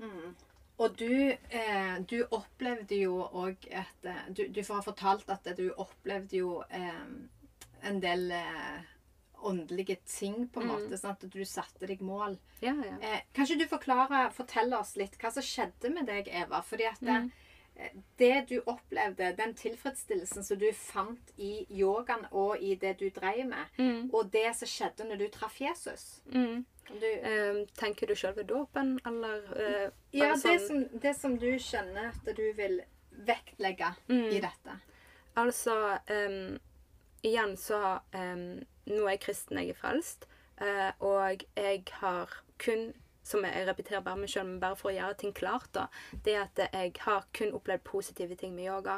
[0.80, 5.66] Og du, eh, du opplevde jo òg et du, du, får ha fortalt at du
[5.76, 7.02] opplevde jo eh,
[7.84, 8.78] en del eh,
[9.44, 10.98] åndelige ting, på en måte.
[10.98, 12.38] sånn At du satte deg mål.
[12.62, 12.98] Ja, ja.
[13.02, 16.62] Eh, kanskje du forklarer, forteller oss litt hva som skjedde med deg, Eva?
[16.62, 17.32] Fordi at det,
[17.78, 23.10] eh, det du opplevde, den tilfredsstillelsen som du fant i yogaen og i det du
[23.10, 23.66] drev med,
[24.14, 26.66] og det som skjedde når du traff Jesus Mm.
[26.90, 31.52] Du, Eh, tenker du selve dåpen, eller eh, Ja, det sånn- som, det som du
[31.60, 34.80] kjenner at du vil vektlegge i dette.
[35.38, 36.58] Altså ehm,
[37.22, 40.28] Igjen så ehm, Nå er jeg kristen, jeg er frelst.
[40.60, 42.90] Uh, og jeg har kun
[43.30, 45.86] som jeg repeterer bare meg selv, men bare for å gjøre ting klart, da,
[46.26, 48.96] det at jeg har kun opplevd positive ting med yoga.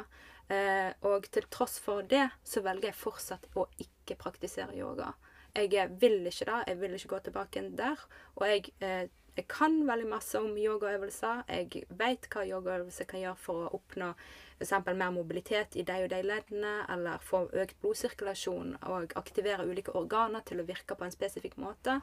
[0.52, 5.12] Eh, og til tross for det, så velger jeg fortsatt å ikke praktisere yoga.
[5.52, 6.60] Jeg vil ikke det.
[6.68, 8.00] Jeg vil ikke gå tilbake der.
[8.36, 11.44] Og jeg, eh, jeg kan veldig masse om yogaøvelser.
[11.48, 14.14] Jeg vet hva yogaøvelser kan gjøre for å oppnå
[14.62, 14.94] f.eks.
[14.94, 20.44] mer mobilitet i de og de leddene, eller få økt blodsirkulasjon og aktivere ulike organer
[20.46, 22.00] til å virke på en spesifikk måte.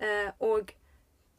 [0.00, 0.72] Eh, og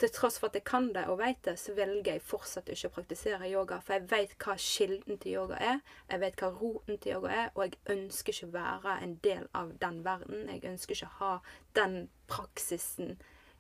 [0.02, 2.90] til tross for at jeg kan det og vet det, så velger jeg fortsatt ikke
[2.90, 3.78] å praktisere yoga.
[3.86, 7.52] For jeg vet hva kilden til yoga er, jeg vet hva roten til yoga er,
[7.54, 10.48] og jeg ønsker ikke å være en del av den verden.
[10.50, 11.36] Jeg ønsker ikke å ha
[11.78, 12.00] den
[12.32, 13.14] praksisen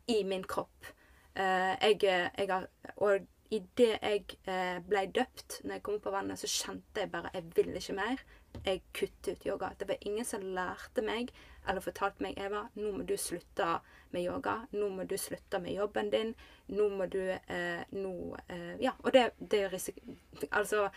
[0.09, 0.89] i min kropp.
[1.35, 6.39] Eh, jeg, jeg har, og idet jeg eh, ble døpt, når jeg kom på vannet,
[6.39, 8.23] så kjente jeg bare jeg vil ikke mer.
[8.65, 9.71] Jeg kuttet ut yoga.
[9.79, 11.31] Det var ingen som lærte meg
[11.67, 13.79] eller fortalte meg Eva, nå må du slutte
[14.11, 14.55] med yoga.
[14.71, 16.33] Nå må du slutte med jobben din.
[16.67, 18.13] Nå må du eh, nå,
[18.47, 18.93] eh, Ja.
[19.03, 20.15] Og det, det risiko,
[20.49, 20.89] altså,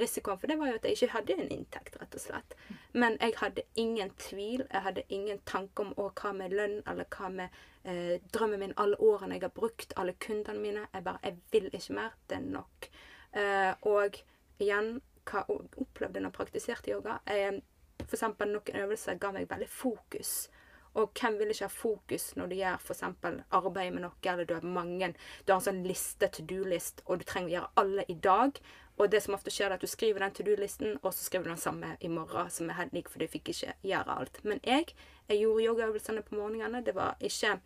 [0.00, 2.56] risikoen for det var jo at jeg ikke hadde en inntekt, rett og slett.
[2.92, 4.64] Men jeg hadde ingen tvil.
[4.72, 8.76] Jeg hadde ingen tanke om å, hva med lønn, eller hva med eh, drømmen min,
[8.76, 10.86] alle årene jeg har brukt, alle kundene mine.
[10.94, 12.18] Jeg bare Jeg vil ikke mer.
[12.28, 12.90] Det er nok.
[13.36, 14.20] Eh, og
[14.58, 17.18] igjen, hva jeg opplevde når jeg praktiserte yoga?
[17.26, 17.62] Jeg,
[18.04, 20.48] eksempel noen øvelser ga meg veldig fokus.
[20.96, 24.54] Og hvem vil ikke ha fokus når du gjør eksempel arbeid med noe, eller du
[24.56, 25.12] har mange
[25.44, 28.60] Du har en sånn liste, to do-list, og du trenger å gjøre alle i dag.
[28.96, 31.44] Og det som ofte skjer, er at du skriver den to do-listen, og så skriver
[31.44, 34.40] du den samme i morgen, som er helt lik, for du fikk ikke gjøre alt.
[34.44, 34.94] Men jeg,
[35.28, 36.80] jeg gjorde yogaøvelsene på morgenene.
[36.84, 37.58] Det var ikke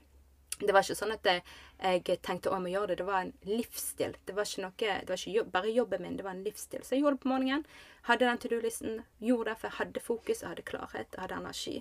[0.61, 2.97] det var ikke sånn at jeg, tenkte å, jeg må gjøre det.
[3.01, 4.17] Det var en livsstil.
[4.27, 6.83] Det var ikke, noe, det var ikke jobb, bare jobben min, det var en livsstil.
[6.85, 7.65] Så jeg gjorde det på morgenen.
[8.09, 9.03] Hadde den to do-listen.
[9.21, 11.77] Gjorde det, for jeg hadde fokus, jeg hadde klarhet, jeg hadde energi.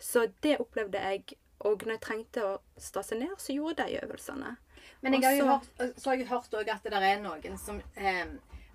[0.00, 1.36] Så det opplevde jeg.
[1.64, 4.56] Og når jeg trengte å stase ned, så gjorde jeg de øvelsene.
[5.02, 7.78] Men jeg har jo hørt, så har jeg hørt òg at det er noen som
[7.96, 8.26] eh,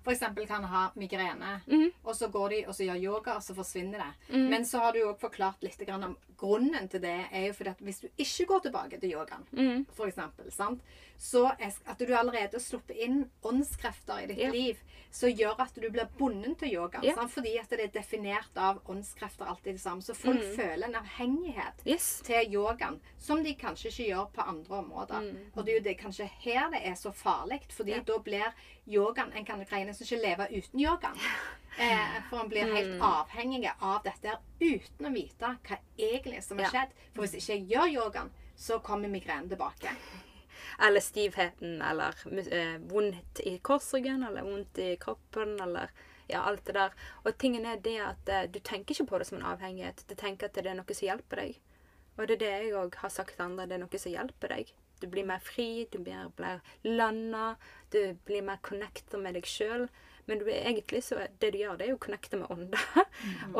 [0.02, 0.24] f.eks.
[0.48, 1.92] kan ha migrene, Mhm.
[2.04, 4.34] og så går de og så gjør yoga, og så forsvinner det.
[4.34, 4.48] Mhm.
[4.50, 7.82] Men så har du også forklart litt om grunnen til det er jo fordi at
[7.86, 9.86] hvis du ikke går tilbake til yogaen, mm.
[9.94, 10.82] for eksempel, sant?
[11.22, 14.50] så at du allerede har sluppet inn åndskrefter i ditt Ja.
[14.50, 14.80] liv
[15.12, 17.04] som gjør at du blir bundet til yogaen.
[17.04, 17.26] Ja.
[17.30, 20.02] Fordi at det er definert av åndskrefter alltid det samme.
[20.02, 20.56] Så folk mm.
[20.56, 22.22] føler en avhengighet Yes.
[22.26, 25.20] til yogaen, som de kanskje ikke gjør på andre områder.
[25.20, 25.38] Mm.
[25.54, 28.00] Og det er jo det kanskje her det er så farlig, fordi Ja.
[28.02, 28.54] da blir
[28.88, 31.18] yogaen En kan greie nesten ikke leve uten yogaen.
[31.78, 33.02] Eh, for en blir helt Mm.
[33.02, 36.70] avhengig av dette uten å vite hva egentlig som har Ja.
[36.70, 36.90] skjedd.
[37.14, 39.88] For hvis ikke jeg gjør yogaen, så kommer migrenen tilbake.
[40.80, 42.14] Eller stivheten, eller
[42.52, 45.88] eh, vondt i korsryggen, eller vondt i kroppen, eller
[46.28, 46.92] ja, alt det der.
[47.26, 50.04] Og tingen er det at eh, du tenker ikke på det som en avhengighet.
[50.08, 51.58] Du tenker at det er noe som hjelper deg.
[52.18, 53.66] Og det er det jeg òg har sagt til andre.
[53.66, 54.72] Det er noe som hjelper deg.
[55.00, 57.56] Du blir mer fri, du blir, blir landa,
[57.90, 59.88] du blir mer connecta med deg sjøl.
[60.30, 62.78] Men du egentlig så, det du gjør, det er jo å connecte med ånda.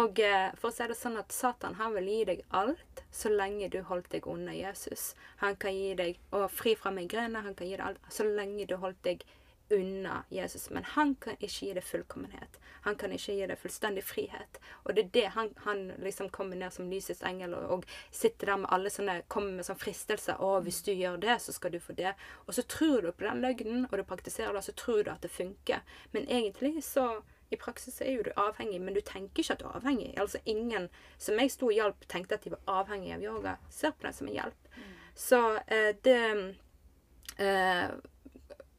[0.00, 3.32] Og eh, for å si det sånn at Satan han vil gi deg alt så
[3.32, 5.12] lenge du holdt deg under Jesus.
[5.42, 8.68] Han kan gi deg og fri fra migrene, han kan gi deg alt så lenge
[8.70, 9.26] du holdt deg
[9.72, 10.70] unna Jesus.
[10.70, 12.58] Men han kan ikke gi deg fullkommenhet.
[12.84, 14.60] Han kan ikke gi deg fullstendig frihet.
[14.84, 18.52] Og det er det han, han liksom kommer ned som lysets engel og, og sitter
[18.52, 20.40] der med alle sånne kommer med sånn fristelser.
[20.40, 22.14] 'Å, hvis du gjør det, så skal du få det.'
[22.46, 25.12] Og så tror du på den løgnen, og du praktiserer det, og så tror du
[25.12, 25.84] at det funker.
[26.12, 29.66] Men egentlig så i praksis er jo du avhengig, men du tenker ikke at du
[29.68, 30.12] er avhengig.
[30.20, 33.56] Altså Ingen som jeg sto og hjalp, tenkte at de var avhengig av yoga.
[33.70, 34.70] Ser på det som en hjelp.
[35.14, 36.54] Så eh, det
[37.36, 37.90] eh,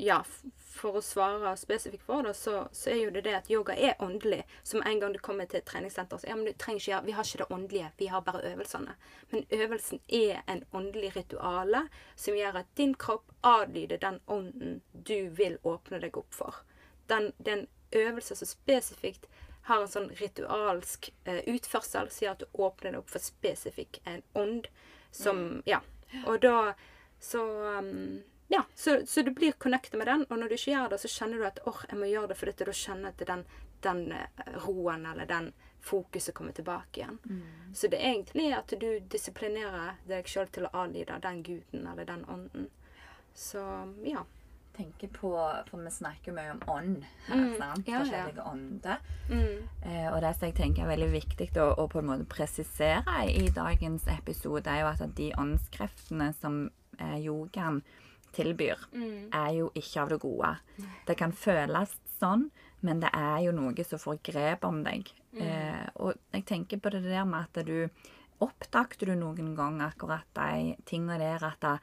[0.04, 0.18] Ja,
[0.60, 3.94] for å svare spesifikt for det, så, så er jo det det at yoga er
[4.04, 4.42] åndelig.
[4.68, 7.06] Som en gang du kommer til et treningssenter, så ja, men du trenger ikke gjøre
[7.06, 8.96] Vi har ikke det åndelige, vi har bare øvelsene.
[9.32, 11.86] Men øvelsen er en åndelig rituale
[12.16, 16.60] som gjør at din kropp adlyder den ånden du vil åpne deg opp for.
[17.08, 19.30] Den, den øvelse som spesifikt
[19.70, 24.02] har en sånn ritualsk eh, utførsel, som gjør at du åpner deg opp for spesifikk
[24.04, 24.68] en ånd
[25.16, 25.80] som Ja.
[26.30, 26.76] Og da
[27.24, 27.42] så
[27.80, 31.00] um, ja, så, så du blir connected med den, og når du ikke gjør det,
[31.02, 33.28] så kjenner du at åh, jeg må gjøre det for dette, da kjenner jeg at
[33.28, 33.46] den,
[33.82, 35.52] den eh, roen eller den
[35.84, 37.18] fokuset kommer tilbake igjen.
[37.76, 42.06] Så det er egentlig at du disiplinerer deg sjøl til å adlyde den guden eller
[42.08, 42.70] den ånden.
[43.36, 43.60] Så
[44.08, 44.22] ja.
[44.78, 45.34] tenker på
[45.68, 47.88] For vi snakker mye om ånd her, Mm, sant?
[47.88, 48.00] ja, ja.
[48.00, 48.98] Forskjellige ånder.
[49.30, 52.26] Mm, Eh, og det som jeg tenker er veldig viktig å, å på en måte
[52.32, 57.82] presisere i dagens episode, er jo at de åndskreftene som eh, yogaen
[58.36, 60.52] tilbyr, mm, er jo ikke av det gode.
[61.08, 62.48] Det kan føles sånn,
[62.84, 65.12] men det er jo noe som får grep om deg.
[65.34, 67.90] Eh, og jeg tenker på det der med at du
[68.44, 71.74] Oppdaget du noen gang akkurat de tingene der at det,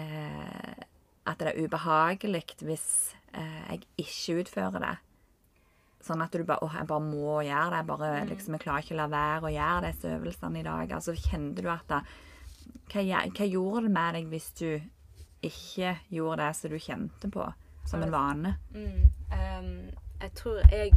[0.00, 0.86] eh,
[1.26, 2.88] at det er ubehagelig hvis
[3.36, 4.94] eh, jeg ikke utfører det?
[6.06, 7.78] Sånn at du bare åh, jeg bare må gjøre det.
[7.82, 10.92] Jeg bare, liksom, jeg klarer ikke å la være å gjøre disse øvelsene i dag.
[10.98, 12.02] Altså, kjente du at det,
[12.92, 14.68] hva, hva gjorde det med deg hvis du
[15.44, 17.46] ikke gjorde det som du kjente på,
[17.86, 18.56] som en vane?
[18.74, 19.06] mm.
[19.26, 19.72] Um,
[20.16, 20.92] jeg tror jeg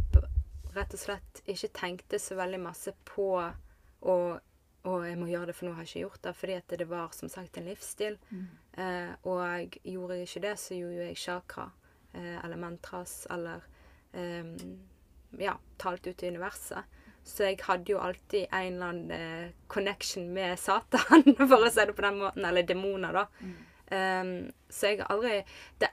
[0.74, 3.32] rett og slett ikke tenkte så veldig masse på
[4.00, 4.16] å
[4.88, 6.30] og jeg må gjøre det, for nå har jeg ikke gjort det.
[6.40, 8.14] Fordi at det var som sagt en livsstil.
[8.80, 11.66] Eh, og gjorde jeg ikke det, så gjorde jeg chakra
[12.14, 13.66] eh, eller mantras eller
[14.16, 14.54] eh,
[15.36, 16.96] ja, talt ut i universet.
[17.28, 21.84] Så jeg hadde jo alltid en eller annen eh, connection med Satan, for å si
[21.84, 22.48] det på den måten.
[22.48, 23.26] Eller demoner, da.
[23.90, 25.44] Um, så jeg har aldri er,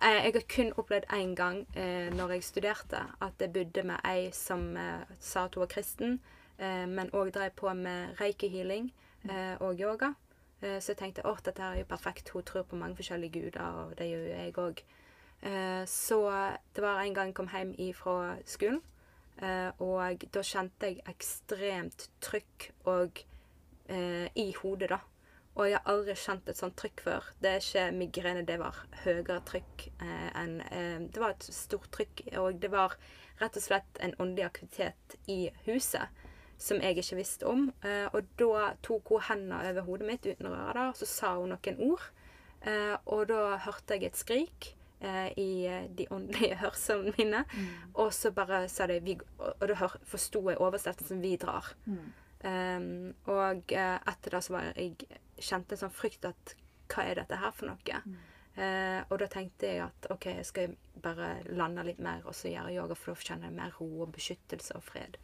[0.01, 4.29] Jeg har kun opplevd én gang uh, når jeg studerte, at jeg bodde med ei
[4.31, 6.19] som uh, sa at hun var kristen,
[6.59, 8.91] uh, men òg drev på med reiki-healing
[9.29, 10.13] uh, og yoga.
[10.61, 12.29] Så jeg tenkte at dette er jo perfekt.
[12.33, 14.79] Hun tror på mange forskjellige guder, og det gjør jo jeg òg.
[15.85, 16.17] Så
[16.75, 18.81] det var en gang jeg kom hjem fra skolen,
[19.77, 23.21] og da kjente jeg ekstremt trykk og
[24.33, 24.97] i hodet, da.
[25.57, 27.27] Og jeg har aldri kjent et sånt trykk før.
[27.41, 31.89] Det er ikke migrene, det var høyere trykk eh, enn eh, Det var et stort
[31.95, 32.93] trykk, og det var
[33.41, 36.25] rett og slett en åndelig aktivitet i huset
[36.57, 37.67] som jeg ikke visste om.
[37.85, 41.09] Eh, og da tok hun hendene over hodet mitt uten å røre det, og så
[41.09, 42.07] sa hun noen ord.
[42.65, 45.49] Eh, og da hørte jeg et skrik eh, i
[45.97, 47.43] de åndelige hørselene mine,
[47.93, 51.75] og så bare sa de vi, Og da forsto jeg oversettelsen 'vi drar'.
[52.45, 54.93] Um, og etter det så var jeg
[55.37, 56.55] kjente en sånn frykt at
[56.91, 58.01] hva er dette her for noe?
[58.57, 62.49] Eh, og da tenkte jeg at OK, jeg skal bare lande litt mer og så
[62.49, 65.19] gjøre yoga, for da kjenner jeg mer ro og beskyttelse og fred.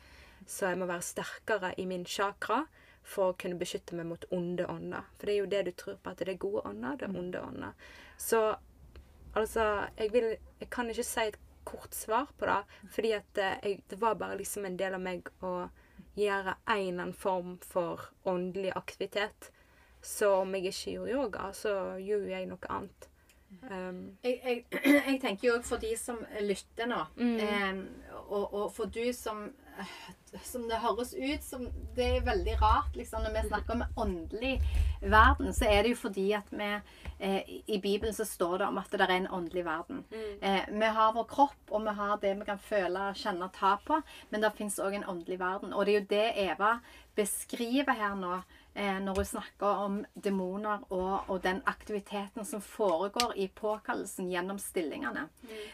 [0.45, 2.63] Så jeg må være sterkere i min chakra
[3.03, 5.07] for å kunne beskytte meg mot onde ånder.
[5.17, 7.17] For det er jo det du tror på, at det er gode ånder, det er
[7.19, 7.89] onde ånder.
[8.21, 8.43] Så
[9.33, 9.65] altså
[9.97, 10.29] jeg, vil,
[10.61, 12.59] jeg kan ikke si et kort svar på det,
[12.91, 15.55] fordi at eh, jeg, det var bare liksom en del av meg å
[16.19, 19.49] gjøre en eller annen form for åndelig aktivitet.
[20.03, 23.09] Så om jeg ikke gjorde yoga, så gjorde jeg noe annet.
[23.69, 24.63] Um, Jeg, jeg,
[25.07, 27.83] jeg tenker jo òg for de som lytter nå, eh,
[28.25, 29.43] og, og for du som
[29.77, 29.91] eh,
[30.41, 34.55] Som det høres ut som Det er veldig rart, liksom, når vi snakker om åndelig
[35.03, 36.71] verden, så er det jo fordi at vi
[37.19, 40.01] eh, I Bibelen så står det om at det er en åndelig verden.
[40.41, 44.01] Eh, vi har vår kropp, og vi har det vi kan føle, kjenne, ta på,
[44.31, 45.73] men det fins òg en åndelig verden.
[45.77, 46.73] Og det er jo det Eva
[47.15, 48.41] beskriver her nå
[48.73, 55.27] når hun snakker om demoner og, og den aktiviteten som foregår i påkallelsen gjennom stillingene.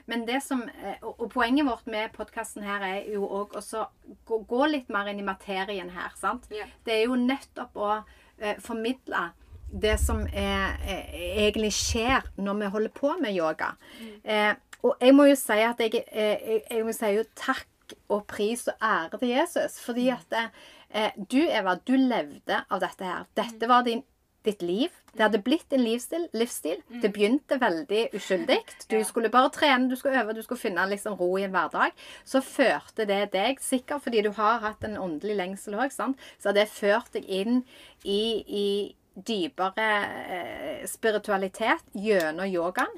[0.05, 3.85] Men det som, eh, og, og poenget vårt med podkasten her er jo òg å
[4.27, 6.11] gå, gå litt mer inn i materien her.
[6.19, 6.49] sant?
[6.51, 6.67] Yeah.
[6.83, 9.29] Det er jo nettopp å eh, formidle
[9.69, 13.75] det som er, eh, egentlig skjer når vi holder på med yoga.
[14.23, 17.67] Eh, og jeg må jo si at jeg, eh, jeg, jeg må si jo takk
[18.09, 19.79] og pris og ære til Jesus.
[19.83, 20.49] Fordi at eh,
[21.29, 23.27] du, Eva, du levde av dette her.
[23.37, 24.01] Dette var din,
[24.45, 24.93] ditt liv.
[25.13, 26.27] Det hadde blitt en livsstil.
[26.33, 26.81] livsstil.
[27.01, 28.59] Det begynte veldig uskyldig.
[28.89, 31.93] Du skulle bare trene, du skulle øve, du skulle finne liksom ro i en hverdag.
[32.25, 36.13] Så førte det deg, sikkert fordi du har hatt en åndelig lengsel òg, så
[36.49, 37.61] har det ført deg inn
[38.03, 38.67] i, i
[39.15, 39.85] dypere
[40.31, 42.91] eh, spiritualitet gjennom yogaen.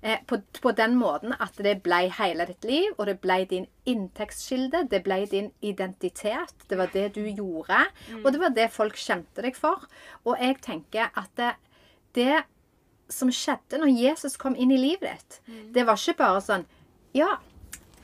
[0.00, 3.66] Eh, på, på den måten at det ble hele ditt liv, og det ble din
[3.88, 4.86] inntektskilde.
[4.90, 6.54] Det ble din identitet.
[6.70, 7.84] Det var det du gjorde,
[8.22, 9.84] og det var det folk kjente deg for.
[10.24, 11.52] Og jeg tenker at det,
[12.14, 12.42] det
[13.12, 15.40] som skjedde når Jesus kom inn i livet ditt,
[15.74, 16.66] det var ikke bare sånn
[17.16, 17.38] Ja,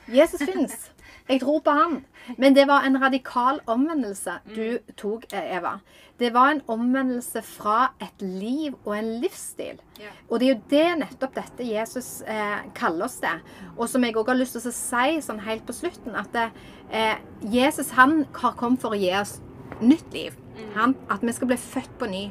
[0.09, 0.89] Jesus fins.
[1.29, 1.95] Jeg tror på han.
[2.37, 5.79] Men det var en radikal omvendelse du tok, eh, Eva.
[6.19, 9.81] Det var en omvendelse fra et liv og en livsstil.
[9.99, 10.13] Ja.
[10.29, 13.41] Og det er jo det nettopp dette Jesus eh, kaller oss til.
[13.75, 16.49] Og som jeg òg har lyst til å si sånn helt på slutten, at det,
[16.91, 19.39] eh, Jesus han har kommet for å gi oss
[19.81, 20.37] nytt liv.
[20.75, 22.29] Han, at vi skal bli født på ny.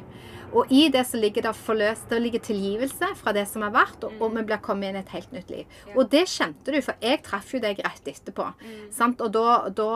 [0.55, 4.05] Og i det så ligger det forløst, det ligger tilgivelse fra det som har vært,
[4.07, 5.81] og, og vi blir kommet inn i et helt nytt liv.
[5.95, 8.47] Og det kjente du, for jeg traff jo deg rett etterpå.
[8.95, 9.23] Sant?
[9.25, 9.91] Og da, da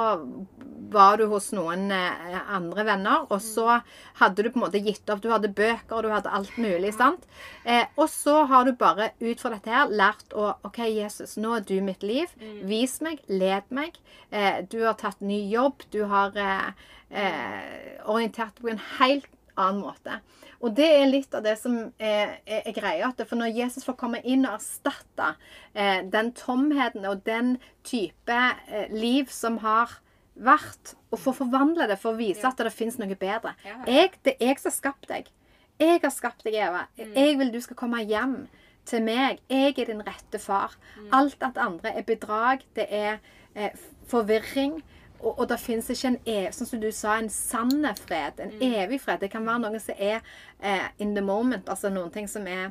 [0.92, 3.80] var du hos noen eh, andre venner, og så
[4.20, 5.22] hadde du på en måte gitt opp.
[5.22, 6.94] Du hadde bøker, og du hadde alt mulig.
[6.96, 7.26] sant?
[7.64, 11.58] Eh, og så har du bare ut fra dette her lært å OK, Jesus, nå
[11.58, 12.32] er du mitt liv.
[12.68, 13.98] Vis meg, led meg.
[14.30, 15.84] Eh, du har tatt ny jobb.
[15.94, 16.70] Du har eh,
[17.10, 20.20] eh, orientert deg på en helt annen måte.
[20.60, 23.12] Og det er litt av det som er, er, er greia.
[23.20, 25.32] For når Jesus får komme inn og erstatte
[25.74, 29.98] eh, den tomheten og den type eh, liv som har
[30.38, 32.50] vært, og få forvandle det for å vise Ja.
[32.52, 33.54] at det finnes noe bedre
[33.86, 35.30] jeg, Det er jeg som har skapt deg.
[35.78, 36.86] Jeg har skapt deg, Eva.
[36.98, 38.48] Jeg vil du skal komme hjem
[38.88, 39.38] til meg.
[39.50, 40.74] Jeg er din rette far.
[41.12, 42.62] Alt at andre er bedrag.
[42.74, 43.18] Det er
[43.54, 43.70] eh,
[44.10, 44.80] forvirring.
[45.20, 48.42] Og, og det fins ikke en ev, sånn som du sa, en sann fred.
[48.42, 49.22] En evig fred.
[49.22, 50.20] Det kan være noe som er
[50.60, 51.68] eh, in the moment.
[51.68, 52.70] Altså noen ting som er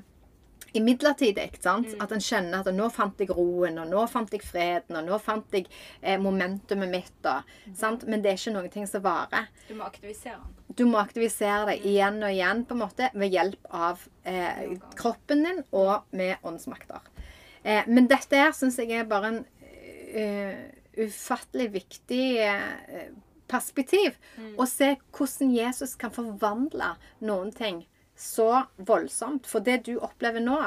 [0.77, 1.49] imidlertidig.
[1.61, 1.93] sant?
[2.01, 5.19] At en skjønner at nå fant jeg roen, og nå fant jeg freden, og nå
[5.23, 5.67] fant jeg
[6.01, 7.17] eh, momentumet mitt.
[7.25, 8.05] Og, sant?
[8.07, 9.49] Men det er ikke noen ting som varer.
[9.67, 10.55] Du må aktivisere den.
[10.77, 15.45] Du må aktivisere deg igjen og igjen på en måte ved hjelp av eh, kroppen
[15.47, 17.05] din og med åndsmakter.
[17.63, 19.39] Eh, men dette her syns jeg er bare en
[20.13, 23.11] eh, ufattelig viktig eh,
[23.47, 24.17] perspektiv.
[24.57, 26.95] Å se hvordan Jesus kan forvandle
[27.25, 27.85] noen ting
[28.17, 29.47] så voldsomt.
[29.47, 30.57] For det du opplever nå,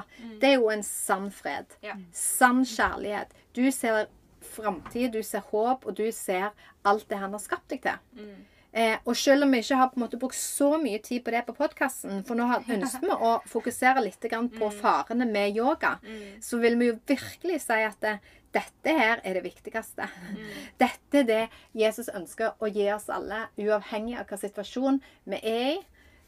[0.41, 1.75] det er jo en sann fred.
[1.85, 1.99] Ja.
[2.15, 3.35] Sann kjærlighet.
[3.57, 4.07] Du ser
[4.41, 6.55] framtid, du ser håp, og du ser
[6.87, 8.25] alt det han har skapt deg til.
[8.71, 11.33] Eh, og selv om vi ikke har på en måte brukt så mye tid på
[11.35, 15.97] det på podkasten, for nå ønsker vi å fokusere litt på farene med yoga,
[16.41, 18.19] så vil vi jo virkelig si at det,
[18.55, 20.09] dette her er det viktigste.
[20.83, 21.43] Dette er det
[21.77, 25.79] Jesus ønsker å gi oss alle, uavhengig av hva situasjon vi er i.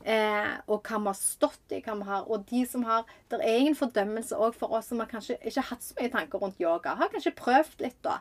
[0.02, 1.78] Eh, og hva vi har stått i.
[1.82, 4.98] hva vi har, Og de som har Det er ingen fordømmelse òg for oss som
[4.98, 6.96] har kanskje ikke hatt så mye tanker rundt yoga.
[6.98, 8.18] Har kanskje prøvd litt, da.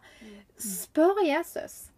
[0.58, 1.90] Spør Jesus.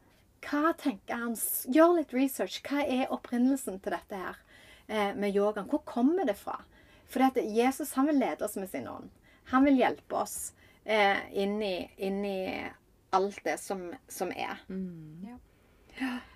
[0.43, 1.35] Hva tenker han?
[1.67, 2.61] Gjør litt research.
[2.63, 4.39] Hva er opprinnelsen til dette her
[4.87, 5.67] eh, med yogaen?
[5.67, 6.61] Hvor kommer det fra?
[7.07, 9.11] For Jesus han vil lede oss med sin ånd.
[9.51, 10.53] Han vil hjelpe oss
[10.85, 12.69] eh, inni, inni,
[13.09, 14.63] alt det som, som er.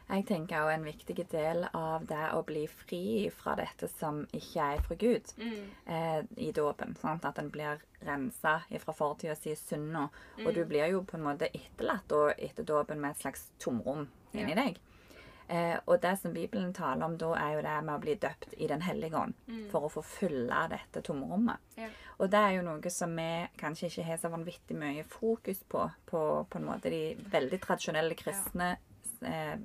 [0.07, 4.67] Jeg tenker også en viktig del av det å bli fri fra dette som ikke
[4.75, 5.33] er fra Gud,
[5.85, 6.95] eh, i dåpen.
[7.03, 10.07] At en blir rensa fra fortida si synda.
[10.45, 14.55] Og du blir jo på en måte etterlatt etter dåpen med et slags tomrom inni
[14.55, 14.77] deg.
[15.47, 18.53] Eh, og det som Bibelen taler om da, er jo det med å bli døpt
[18.57, 19.33] i Den hellige ånd.
[19.71, 21.63] For å få fylle dette tomrommet.
[21.79, 21.87] Ja.
[22.17, 25.83] Og det er jo noe som vi kanskje ikke har så vanvittig mye fokus på,
[26.09, 27.01] på på en måte de
[27.31, 28.71] veldig tradisjonelle kristne
[29.21, 29.55] eh,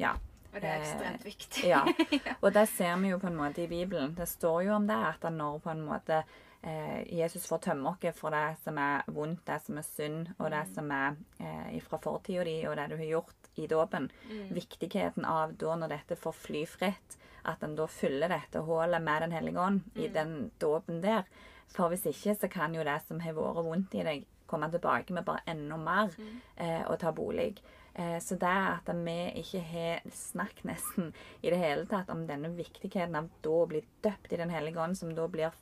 [0.00, 0.14] ja.
[0.54, 1.68] Og det er Eh, ekstremt viktig.
[1.68, 1.82] Ja.
[2.44, 4.14] Og det ser vi jo på en måte i Bibelen.
[4.14, 6.20] Det står jo om det at når på en måte
[6.62, 10.50] eh, Jesus får tømme oss for det som er vondt, det som er synd, og
[10.54, 14.10] det som er eh, fra fortida di, og det du har gjort i dåpen.
[14.54, 19.26] Viktigheten av da når dette får fly fritt, at en da fyller dette hullet med
[19.26, 21.26] Den hellige ånd i den dåpen der.
[21.74, 25.14] For hvis ikke, så kan jo det som har vært vondt i deg, komme tilbake
[25.16, 27.54] med bare enda mer eh, og ta bolig.
[27.94, 31.12] Eh, så det at vi ikke har snakk nesten
[31.42, 34.82] i det hele tatt om denne viktigheten av da å bli døpt i Den hellige
[34.82, 35.54] ånd, som da blir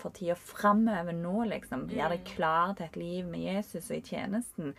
[0.00, 1.84] for tida framover nå, liksom.
[1.92, 4.74] Gjør deg klar til et liv med Jesus og i tjenesten.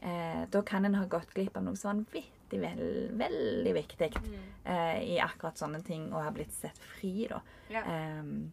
[0.00, 4.98] Eh, da kan en ha gått glipp av noe så vanvittig veld, veldig viktig eh,
[5.14, 7.40] i akkurat sånne ting, og ha blitt sett fri, da.
[7.72, 7.84] Ja.
[7.84, 8.50] Ehm,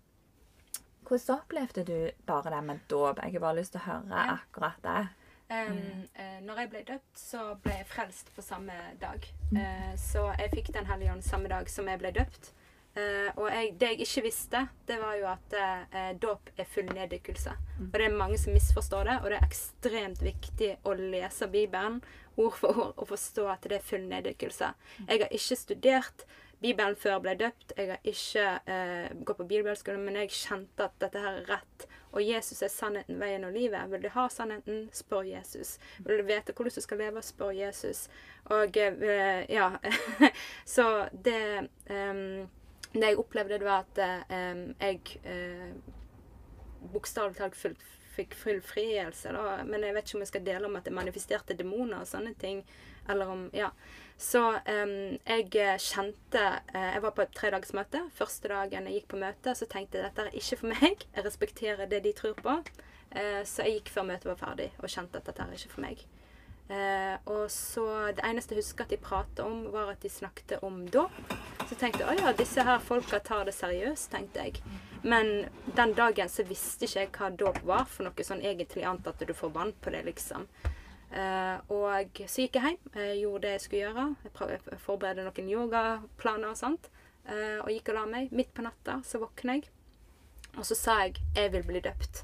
[1.07, 3.23] hvordan opplevde du bare det med dåp?
[3.23, 4.37] Jeg har bare lyst til å høre Ja.
[4.37, 5.07] akkurat det.
[5.49, 9.23] Um, eh, når jeg ble døpt, så ble jeg frelst på samme dag.
[9.55, 12.53] Eh, så jeg fikk Den hellige ånd samme dag som jeg ble døpt.
[12.97, 15.53] Uh, og jeg, det jeg ikke visste, det var jo at
[15.93, 17.51] uh, dåp er full neddykkelse.
[17.77, 22.01] Og det er mange som misforstår det, og det er ekstremt viktig å lese Bibelen
[22.37, 24.71] ord for ord og forstå at det er full neddykkelse.
[25.05, 26.25] Jeg har ikke studert
[26.61, 27.73] Bibelen før ble døpt.
[27.77, 31.87] Jeg har ikke eh, gått på bibelskole, men jeg kjente at dette her er rett.
[32.15, 33.91] Og Jesus er sannheten, veien og livet.
[33.91, 35.75] Vil du ha sannheten, spør Jesus.
[36.05, 38.07] Vil du vite hvordan du skal leve, spør Jesus.
[38.55, 39.73] Og eh, ja
[40.77, 42.47] Så det em,
[42.93, 45.75] Det jeg opplevde, det var at em, jeg eh,
[46.93, 49.33] bokstavelig talt fulgte fikk full frigjørelse.
[49.35, 49.61] Da.
[49.67, 52.33] Men jeg vet ikke om jeg skal dele om at jeg manifesterte demoner og sånne
[52.41, 52.63] ting.
[53.09, 53.71] Eller om Ja.
[54.17, 54.93] Så um,
[55.29, 56.41] jeg eh, kjente
[56.73, 58.01] uh, Jeg var på et tredagsmøte.
[58.17, 61.03] Første dagen jeg gikk på møte, så tenkte jeg dette er ikke for meg.
[61.13, 62.55] Jeg respekterer det de tror på.
[63.13, 65.85] Uh, så jeg gikk før møtet var ferdig og kjente at dette er ikke for
[65.85, 66.01] meg.
[66.67, 67.85] Uh, og så
[68.17, 71.21] Det eneste jeg husker at de pratet om, var at de snakket om dåp.
[71.69, 74.63] Så tenkte jeg å ja, disse her folka tar det seriøst, tenkte jeg.
[75.05, 75.45] Men
[75.77, 79.21] den dagen så visste ikke jeg hva dåp var for noe sånn egentlig annet at
[79.21, 80.49] du får vann på det, liksom.
[81.11, 84.15] Eh, og så gikk jeg hjem, eh, gjorde det jeg skulle gjøre.
[84.23, 86.89] Jeg prøv- forberedte noen yogaplaner og sånt.
[87.27, 88.31] eh, og gikk og la meg.
[88.31, 89.69] Midt på natta så våkna jeg,
[90.57, 92.23] og så sa jeg 'jeg vil bli døpt'.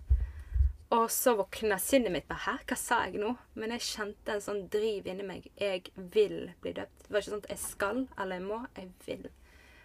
[0.92, 4.40] Og så våkna sinnet mitt bare 'hæ, hva sa jeg nå?' Men jeg kjente en
[4.40, 5.52] sånn driv inni meg.
[5.58, 7.04] Jeg vil bli døpt.
[7.04, 8.68] Det var ikke sånn at jeg skal eller jeg må.
[8.78, 9.30] Jeg vil.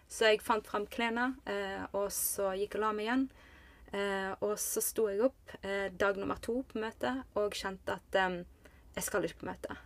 [0.09, 1.36] Så jeg fant fram klærne,
[1.92, 3.30] og så gikk jeg og la meg igjen.
[4.40, 8.46] Og så sto jeg opp dag nummer to på møtet og kjente at
[8.99, 9.76] jeg skal ikke på møte.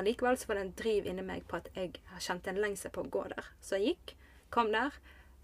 [0.00, 3.04] Allikevel så var det en driv inni meg på at jeg kjente en lengsel på
[3.04, 3.48] å gå der.
[3.64, 4.14] Så jeg gikk,
[4.52, 4.94] kom der.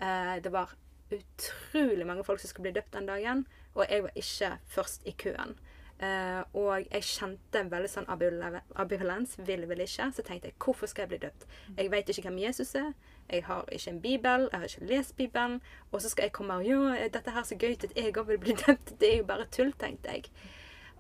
[0.01, 0.73] Eh, det var
[1.13, 5.15] utrolig mange folk som skulle bli døpt den dagen, og jeg var ikke først i
[5.21, 5.57] køen.
[5.99, 9.35] Eh, og jeg kjente en veldig sånn ambivalen- ambivalens.
[9.49, 10.11] Vil, vil ikke.
[10.15, 11.47] Så tenkte jeg hvorfor skal jeg bli døpt?
[11.77, 12.93] Jeg vet ikke hvem Jesus er.
[13.29, 14.47] Jeg har ikke en bibel.
[14.53, 15.59] Jeg har ikke lest Bibelen.
[15.91, 18.15] Og så skal jeg komme og jo, dette her er så gøy ut at jeg
[18.17, 18.95] òg vil bli døpt.
[19.01, 20.31] Det er jo bare tull, tenkte jeg.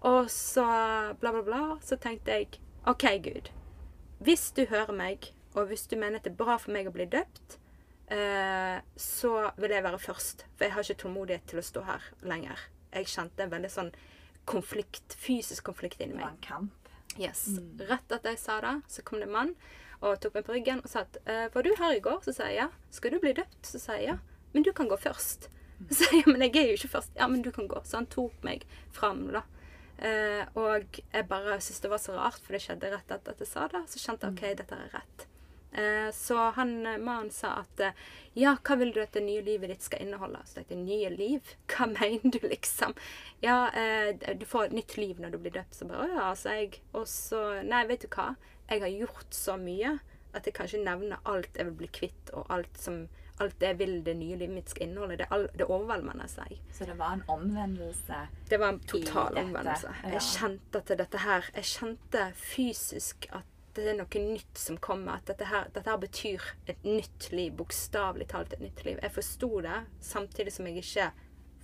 [0.07, 0.65] Og så
[1.21, 1.63] bla, bla, bla.
[1.83, 3.51] Så tenkte jeg OK, Gud.
[4.25, 6.95] Hvis du hører meg, og hvis du mener at det er bra for meg å
[6.95, 7.59] bli døpt,
[8.15, 10.47] eh, så vil jeg være først.
[10.57, 12.63] For jeg har ikke tålmodighet til å stå her lenger.
[12.95, 13.93] Jeg kjente en veldig sånn
[14.49, 16.23] konflikt, fysisk konflikt inni meg.
[16.23, 16.95] Det var en kamp.
[17.19, 17.45] Yes.
[17.89, 19.55] Rett etter jeg sa det, så kom det en mann
[19.99, 22.33] og tok meg på ryggen og sa at eh, 'Var du her i går?' Så
[22.33, 22.69] sa jeg ja.
[22.91, 24.19] 'Skal du bli døpt?' Så sa jeg ja.
[24.53, 25.49] 'Men du kan gå først'.
[25.91, 27.17] Så sa jeg 'Men jeg er jo ikke først'.
[27.17, 27.85] 'Ja, men du kan gå'.
[27.85, 29.43] Så han tok meg fram, da.
[29.99, 33.43] Eh, og jeg bare syntes det var så rart, for det skjedde rett etter at
[33.43, 33.83] jeg sa det.
[33.91, 35.27] Så kjente jeg OK, dette er rett.
[35.73, 37.97] Eh, så han eh, mannen sa at eh,
[38.39, 40.41] ja, hva vil du at det nye livet ditt skal inneholde?
[40.47, 41.51] Så tenkte jeg nye liv?
[41.73, 42.95] Hva mener du, liksom?
[43.45, 45.77] Ja, eh, du får et nytt liv når du blir døpt.
[45.77, 46.81] Så bare å ja, altså jeg.
[46.97, 48.33] Og så Nei, vet du hva?
[48.69, 49.99] Jeg har gjort så mye
[50.37, 53.07] at jeg kan ikke nevne alt jeg vil bli kvitt, og alt som
[53.41, 55.17] Alt det vil det nye livet mitt skal inneholde.
[55.21, 56.57] Det, all, det overvelder seg.
[56.75, 58.25] Så det var en omvendelse.
[58.51, 59.93] Det var en total omvendelse.
[60.03, 60.11] ja.
[60.17, 65.21] Jeg kjente at dette her Jeg kjente fysisk at det er noe nytt som kommer.
[65.21, 67.53] At dette her, dette her betyr et nytt liv.
[67.55, 68.99] Bokstavelig talt et nytt liv.
[69.03, 71.11] Jeg forsto det, samtidig som jeg ikke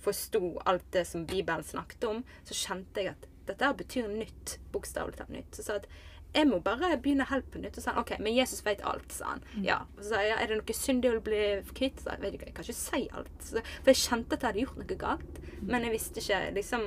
[0.05, 2.23] forsto alt det som Bibelen snakket om.
[2.47, 4.59] Så kjente jeg at dette her betyr nytt.
[4.71, 5.59] Bokstavelig talt nytt.
[5.59, 5.89] Så jeg at
[6.35, 7.77] jeg må bare begynne helt på nytt.
[7.79, 9.41] Og sa han, OK, men Jesus vet alt, sa han.
[9.63, 9.77] Ja.
[9.95, 11.41] Og så sa jeg, ja, er det noe synd jeg vil bli
[11.77, 12.03] kvitt?
[12.03, 13.33] Så jeg vet ikke, jeg kan ikke si alt.
[13.39, 15.41] Så, for jeg kjente at jeg hadde gjort noe galt.
[15.61, 16.85] Men jeg visste ikke liksom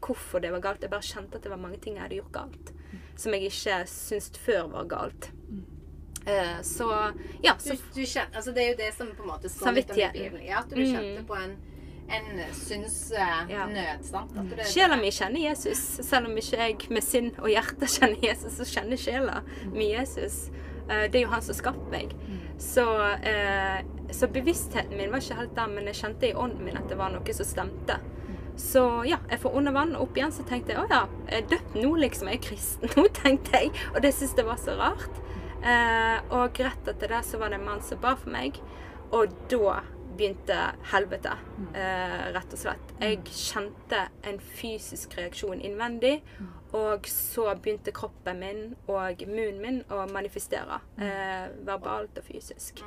[0.00, 0.82] hvorfor det var galt.
[0.82, 2.72] Jeg bare kjente at det var mange ting jeg hadde gjort galt.
[3.20, 5.30] Som jeg ikke syntes før var galt.
[6.26, 7.12] Eh, så
[7.42, 7.54] ja.
[7.58, 9.98] Så, du kjenner, altså det er jo det som på en måte står litt om
[10.02, 10.44] i Bibelen.
[10.46, 10.90] Ja, at du Mm.
[10.92, 11.56] kjente på en,
[12.16, 13.52] en synsnød.
[13.52, 13.66] Ja.
[13.70, 14.34] nød, sant?
[14.38, 15.82] At du, sjela mi kjenner Jesus.
[16.06, 19.40] Selv om ikke jeg med sinn og hjerte kjenner Jesus, så kjenner sjela
[19.72, 20.48] mi Jesus.
[20.88, 22.14] Eh, det er jo han som skapte meg.
[22.60, 22.84] Så,
[23.24, 23.80] eh,
[24.12, 26.98] så bevisstheten min var ikke helt der, men jeg kjente i ånden min at det
[27.00, 28.00] var noe som stemte.
[28.60, 31.48] Så ja, jeg får under vann opp igjen, så tenkte jeg å ja, jeg er
[31.54, 32.28] døpt nå, liksom.
[32.28, 33.72] Jeg er kristen nå, tenkte jeg.
[33.94, 35.22] Og det syntes jeg var så rart.
[35.60, 38.56] Eh, og rett etter det så var det en mann som ba for meg,
[39.12, 39.80] og da
[40.16, 40.56] begynte
[40.92, 41.32] helvete,
[41.74, 42.94] eh, rett og slett.
[43.00, 46.20] Jeg kjente en fysisk reaksjon innvendig,
[46.72, 50.80] og så begynte kroppen min og munnen min å manifestere.
[50.98, 52.82] Eh, verbalt og fysisk.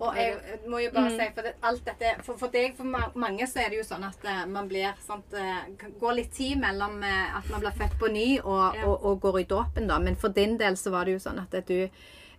[0.00, 2.84] Og jeg må jo bare si, for det, alt dette For, for deg, for
[3.14, 5.68] mange så er det jo sånn at eh, man blir sant, eh,
[6.00, 8.86] Går litt tid mellom eh, at man blir født på ny og, Ja.
[8.86, 9.98] og, og går i dåpen, da.
[9.98, 11.88] Men for din del så var det jo sånn at du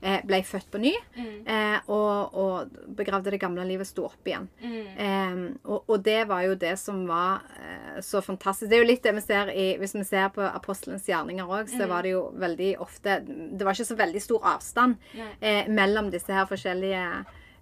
[0.03, 0.91] eh, ble født på ny
[1.47, 4.49] eh, og, og begravde det gamle livet, sto opp igjen.
[4.99, 8.69] Eh, og, og det var jo det som var eh, så fantastisk.
[8.69, 11.71] Det er jo litt det vi ser i Hvis vi ser på apostelens gjerninger òg,
[11.71, 14.95] så var det jo veldig ofte Det var ikke så veldig stor avstand
[15.39, 17.05] eh, mellom disse her forskjellige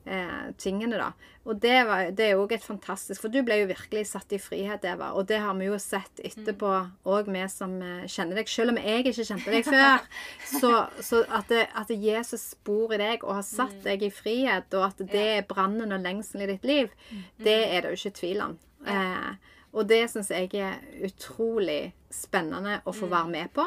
[0.06, 1.12] eh, tingene, da.
[1.44, 4.40] Og det, var, det er òg et fantastisk For du ble jo virkelig satt i
[4.42, 5.12] frihet, Eva.
[5.18, 6.72] Og det har vi jo sett etterpå
[7.10, 8.52] òg, vi som eh, kjenner deg.
[8.52, 10.10] Selv om jeg ikke kjente deg før.
[10.52, 14.70] så så at, det, at Jesus bor i deg og har satt deg i frihet,
[14.78, 16.94] og at det er brannen og lengselen i ditt liv,
[17.42, 18.60] det er det jo ikke tvil om.
[18.86, 19.32] Eh,
[19.72, 23.66] og det syns jeg er utrolig spennende å få være med på.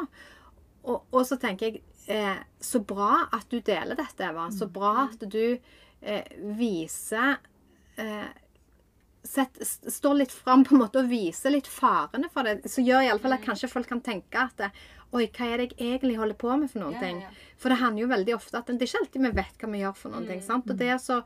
[0.85, 1.80] Og, og så tenker jeg
[2.12, 4.51] eh, Så bra at du deler dette, Eva.
[4.53, 5.57] Så bra at du
[6.59, 7.37] viser
[7.97, 8.29] eh,
[9.25, 12.59] sett, Står litt fram på en måte og viser litt farene for det.
[12.71, 14.85] Så gjør iallfall at kanskje folk kan tenke at eh,
[15.15, 17.21] Oi, hva er det jeg egentlig holder på med for noen Ja, ting?
[17.23, 17.51] ja, ja.
[17.63, 19.83] For det handler jo veldig ofte at det er ikke alltid vi vet hva vi
[19.85, 20.41] gjør for noen ting.
[20.43, 20.71] sant?
[20.73, 21.21] Og det er så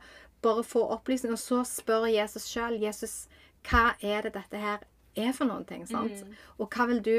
[0.45, 3.15] bare få opplysning, og så spør Jesus sjøl Jesus,
[3.67, 4.85] hva er det dette her
[5.17, 5.87] er for noen ting?
[5.89, 6.21] sant?
[6.61, 7.15] Og hva vil du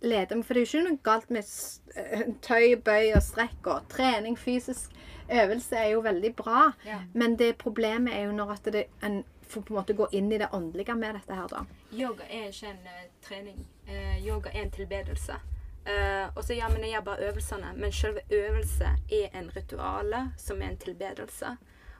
[0.00, 0.44] lede med?
[0.44, 1.54] For det er jo ikke noe galt med
[1.96, 4.92] eh, tøy, bøy og strekk og trening, fysisk
[5.30, 6.72] øvelse er jo veldig bra.
[6.86, 7.00] Ja.
[7.12, 10.32] Men det problemet er jo når at det, en får på en måte gå inn
[10.32, 11.64] i det åndelige med dette her, da.
[11.92, 13.66] Yoga er ikke en uh, trening.
[13.88, 15.38] Uh, yoga er en tilbedelse.
[15.86, 17.72] Uh, og så ja, men jeg gjør bare øvelsene.
[17.76, 21.56] Men selve øvelse er en rituale som er en tilbedelse.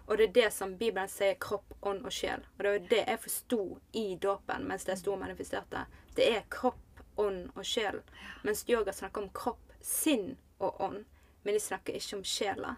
[0.06, 2.42] Og det er det som Bibelen sier kropp, ånd og sjel.
[2.58, 3.60] Og det var det jeg forsto
[3.92, 5.86] i dåpen mens jeg sto og manifesterte.
[6.16, 6.82] Det er kropp,
[7.16, 8.00] ånd og sjel.
[8.42, 11.04] Mens yoga snakker om kropp, sinn og ånd.
[11.42, 12.72] Men de snakker ikke om sjela.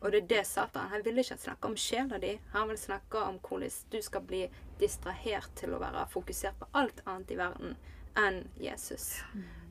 [0.00, 2.34] Og det er det Satan Han vil ikke snakke om sjela di.
[2.52, 4.42] Han vil snakke om hvordan du skal bli
[4.78, 7.76] distrahert til å være fokusert på alt annet i verden
[8.18, 9.22] enn Jesus.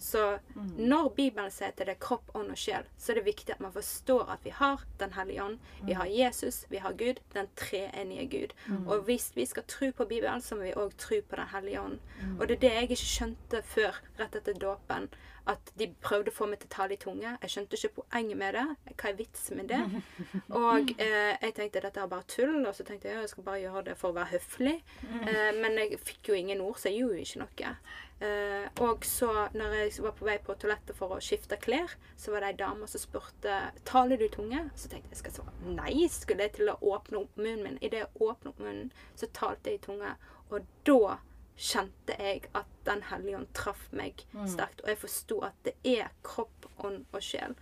[0.02, 0.39] Så
[0.78, 3.60] når Bibelen sier at det er kropp, ånd og sjel, så er det viktig at
[3.62, 7.48] man forstår at vi har Den hellige ånd, vi har Jesus, vi har Gud, den
[7.56, 8.56] treenige Gud.
[8.88, 11.82] Og hvis vi skal tro på Bibelen, så må vi òg tro på Den hellige
[11.82, 12.00] ånd.
[12.39, 15.10] Og det er det jeg ikke skjønte før, rett etter dåpen.
[15.52, 17.34] At de prøvde å få meg til å tale i tunge.
[17.43, 18.66] Jeg skjønte ikke poenget med det.
[18.93, 19.82] Hva er vitsen med det?
[20.62, 23.47] Og eh, jeg tenkte dette er bare tull, og så tenkte jeg ja, jeg skal
[23.47, 24.78] bare gjøre det for å være høflig.
[25.26, 27.76] Eh, men jeg fikk jo ingen ord, så jeg gjorde jo ikke noe.
[28.22, 32.34] Eh, og så når jeg var på vei på toalettet for å skifte klær, så
[32.34, 34.68] var det ei dame som spurte taler du tunge.
[34.76, 36.06] Så tenkte jeg jeg skal svare nei.
[36.14, 37.82] Skulle jeg til å åpne opp munnen min?
[37.82, 40.14] Idet jeg åpnet opp munnen, så talte jeg i tunge.
[40.52, 41.18] Og da
[41.62, 44.80] kjente jeg at Den hellige ånd traff meg sterkt.
[44.82, 47.53] Og jeg forsto at det er kropp, ånd og sjel.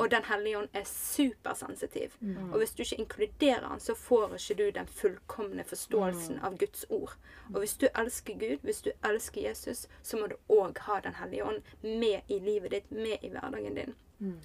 [0.00, 2.16] Og Den hellige ånd er supersensitiv.
[2.52, 6.84] Og hvis du ikke inkluderer han, så får ikke du den fullkomne forståelsen av Guds
[6.90, 7.14] ord.
[7.54, 11.14] Og hvis du elsker Gud, hvis du elsker Jesus, så må du òg ha Den
[11.14, 13.94] hellige ånd med i livet ditt, med i hverdagen din.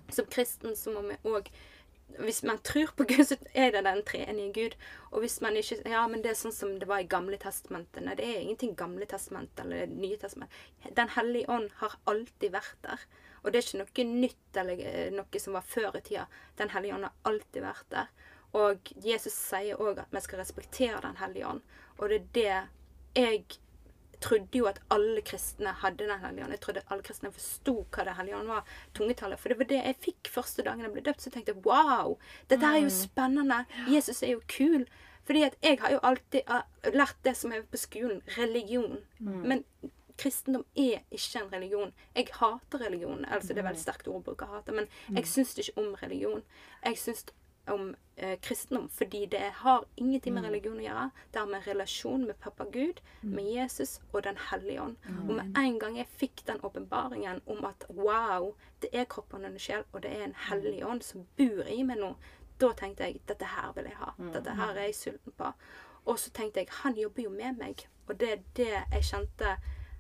[0.10, 1.50] Som kristen så må vi òg
[2.18, 4.76] hvis man tror på Gud, så er det den treenige Gud.
[5.12, 8.04] Og hvis man ikke Ja, men det er sånn som det var i Gamle testamentet.
[8.04, 10.52] Nei, det er ingenting Gamle testament eller Nye testament.
[10.98, 13.06] Den hellige ånd har alltid vært der.
[13.44, 16.26] Og det er ikke noe nytt eller eh, noe som var før i tida.
[16.60, 18.12] Den hellige ånd har alltid vært der.
[18.58, 21.62] Og Jesus sier òg at vi skal respektere Den hellige ånd.
[22.00, 23.60] Og det er det jeg
[24.22, 26.56] trodde jo at alle kristne hadde Den hellige ånd.
[26.56, 28.74] Jeg trodde alle kristne forsto hva Den hellige ånd var.
[28.98, 29.40] Tungetallet.
[29.40, 31.24] For det var det jeg fikk første dagen jeg ble døpt.
[31.24, 32.18] Så tenkte jeg wow,
[32.52, 33.64] dette er jo spennende.
[33.90, 34.88] Jesus er jo kul.
[35.30, 38.22] Fordi at jeg har jo alltid uh, lært det som er på skolen.
[38.38, 38.98] Religion.
[39.20, 39.64] Men
[40.20, 41.92] kristendom er ikke en religion.
[42.16, 43.26] Jeg hater religion.
[43.26, 46.42] Altså, det er veldig sterkt ord å hate, men jeg syns ikke om religion.
[46.84, 47.26] Jeg syns
[47.72, 51.06] om eh, kristendom fordi det har ingenting med religion å gjøre.
[51.32, 54.98] Det har med relasjon med pappa Gud, med Jesus og Den hellige ånd.
[55.28, 59.52] Og med en gang jeg fikk den åpenbaringen om at wow, det er kroppen og
[59.54, 62.14] en sjel, og det er en hellig ånd som bor i meg nå,
[62.60, 64.14] da tenkte jeg dette her vil jeg ha.
[64.34, 65.54] Dette her er jeg sulten på.
[66.06, 67.86] Og så tenkte jeg han jobber jo med meg.
[68.08, 69.58] Og det er det jeg kjente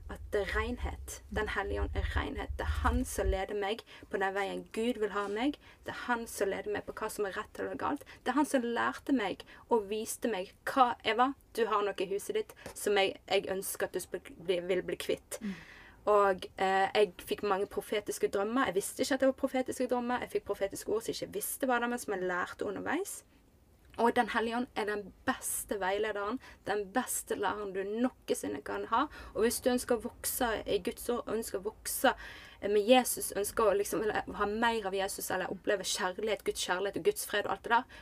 [0.09, 1.19] at det er renhet.
[1.35, 2.51] Den hellige ånd er renhet.
[2.57, 5.57] Det er han som leder meg på den veien Gud vil ha meg.
[5.85, 8.05] Det er han som leder meg på hva som er rett eller galt.
[8.23, 12.09] Det er han som lærte meg og viste meg hva Eva, du har noe i
[12.09, 15.39] huset ditt som jeg, jeg ønsker at du bli, vil bli kvitt.
[16.09, 18.69] Og eh, jeg fikk mange profetiske drømmer.
[18.69, 20.23] Jeg visste ikke at det var profetiske drømmer.
[20.23, 22.65] Jeg fikk profetiske ord som jeg ikke visste hva det var, men som jeg lærte
[22.65, 23.19] underveis.
[23.99, 29.07] Og Den hellige ånd er den beste veilederen, den beste læreren du noensinne kan ha.
[29.33, 32.13] Og hvis du ønsker å vokse i Guds ord, ønsker å vokse
[32.61, 34.05] med Jesus, ønsker å liksom,
[34.39, 37.75] ha mer av Jesus eller oppleve kjærlighet, Guds kjærlighet og Guds fred og alt det
[37.75, 37.99] der,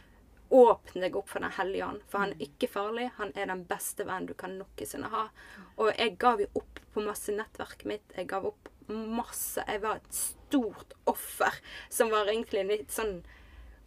[0.49, 2.05] åpne deg opp for Den hellige ånd.
[2.07, 3.09] For han er ikke farlig.
[3.17, 5.27] Han er den beste vennen du kan noensinne ha.
[5.75, 8.15] Og jeg gav jo opp på masse nettverket mitt.
[8.15, 9.63] Jeg gav opp masse.
[9.67, 13.19] Jeg var et stort offer som var egentlig litt sånn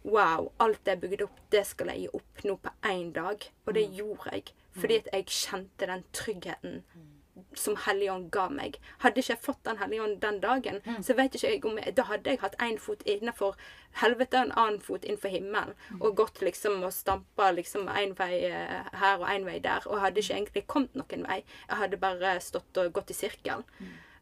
[0.03, 3.47] Wow, alt det jeg bygde opp, det skal jeg gi opp nå på én dag.
[3.65, 4.53] Og det gjorde jeg.
[4.75, 6.83] Fordi at jeg kjente den tryggheten
[7.57, 8.77] som Helligånd ga meg.
[9.03, 12.05] Hadde ikke jeg fått Den Helligånd den dagen, så vet ikke jeg om jeg, Da
[12.09, 13.57] hadde jeg hatt én fot innenfor
[14.01, 15.75] helvete og en annen fot innenfor himmelen.
[15.99, 19.87] Og gått liksom og stampa liksom én vei eh, her og én vei der.
[19.87, 21.41] Og hadde ikke egentlig kommet noen vei.
[21.67, 23.65] Jeg hadde bare stått og gått i sirkel.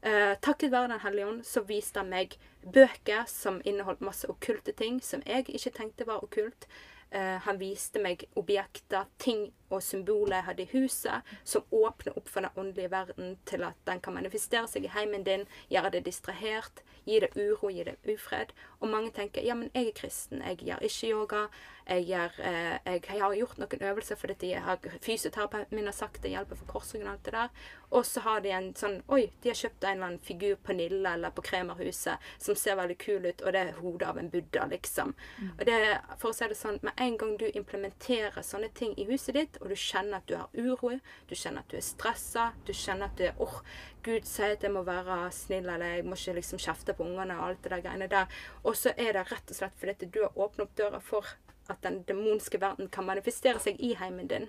[0.02, 4.72] Eh, takket være Den hellige ånd så viste han meg bøker som inneholdt masse okkulte
[4.72, 6.68] ting som jeg ikke tenkte var okkult.
[7.12, 12.30] Eh, han viste meg objekter, ting og symboler jeg hadde i huset, som åpner opp
[12.30, 16.06] for den åndelige verden til at den kan manifestere seg i heimen din, gjøre det
[16.06, 18.54] distrahert, gi det uro, gi det ufred.
[18.80, 21.44] Og mange tenker ja, men jeg er kristen, jeg gjør ikke yoga.
[21.90, 25.96] Jeg, gjør, eh, jeg, jeg har gjort noen øvelser fordi jeg har fysioterapeuten min har
[25.98, 27.64] sagt det hjelper for korsryggen og alt det der.
[27.90, 30.76] Og så har de en sånn Oi, de har kjøpt en eller annen figur på
[30.78, 34.30] Nille eller på Kremerhuset som ser veldig kul ut, og det er hodet av en
[34.30, 35.16] buddha, liksom.
[35.56, 35.80] Og det,
[36.22, 39.59] for å si det sånn, med en gang du implementerer sånne ting i huset ditt,
[39.60, 40.92] og du kjenner at du har uro,
[41.30, 43.60] du kjenner at du er stressa, du kjenner at du åh,
[44.06, 47.36] Gud sier at jeg må være snill, eller jeg må ikke liksom kjefte på ungene
[47.40, 48.28] og alt det der greiene der.
[48.64, 51.28] Og så er det rett og slett fordi at du har åpnet opp døra for
[51.70, 54.48] at den demonske verden kan manifestere seg i heimen din.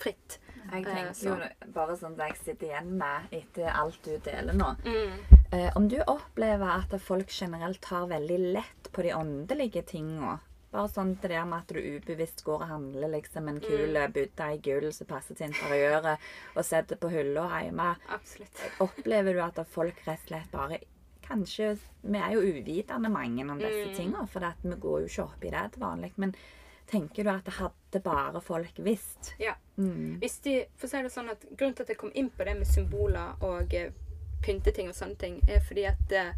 [0.00, 0.38] Fritt.
[0.72, 4.56] Jeg Eh, tenker jo bare sånn det jeg sitter igjen med etter alt du deler
[4.56, 4.70] nå.
[4.82, 5.18] Mm.
[5.52, 10.38] Eh, om du opplever at folk generelt tar veldig lett på de åndelige tinga.
[10.74, 14.12] Bare sånn til det med at du ubevisst går og handler liksom en kul Mm.
[14.16, 16.18] buddha i gull som passer til interiøret,
[16.56, 17.92] og setter på hylla hjemme.
[18.10, 18.64] Absolutt.
[18.88, 20.80] Opplever du at folk rett og slett bare
[21.24, 23.94] Kanskje Vi er jo uvitende mange om disse Mm.
[23.96, 26.10] tingene, for at vi går jo ikke opp i det til vanlig.
[26.18, 26.34] Men
[26.90, 29.30] tenker du at det hadde bare folk visst?
[29.40, 29.54] Ja.
[29.78, 30.18] Mm.
[30.20, 32.44] Hvis de, for å si det sånn at Grunnen til at jeg kom inn på
[32.44, 33.90] det med symboler og eh,
[34.42, 36.34] pynteting og sånne ting, er fordi at eh,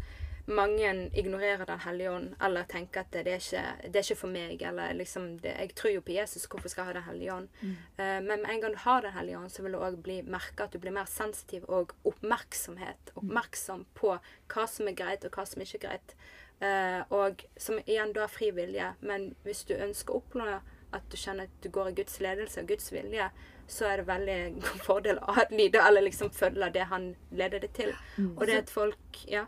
[0.47, 4.31] mange ignorerer Den hellige ånd, eller tenker at det er ikke, det er ikke for
[4.31, 7.33] meg, eller liksom det, Jeg tror jo på Jesus, hvorfor skal jeg ha Den hellige
[7.33, 7.49] ånd?
[7.97, 10.63] Eh, men med en gang du har Den hellige ånd, så vil du òg merke
[10.63, 13.11] at du blir mer sensitiv og oppmerksomhet.
[13.15, 14.17] Oppmerksom på
[14.53, 16.15] hva som er greit, og hva som ikke er greit.
[16.57, 18.93] Uh, og som igjen da er fri vilje.
[19.01, 20.47] Men hvis du ønsker å oppnå
[20.95, 23.29] at du kjenner at du går i Guds ledelse og Guds vilje,
[23.67, 27.73] så er det veldig god fordel å lyde eller liksom følge det han leder det
[27.75, 27.91] til.
[28.29, 29.45] Og det at folk ja.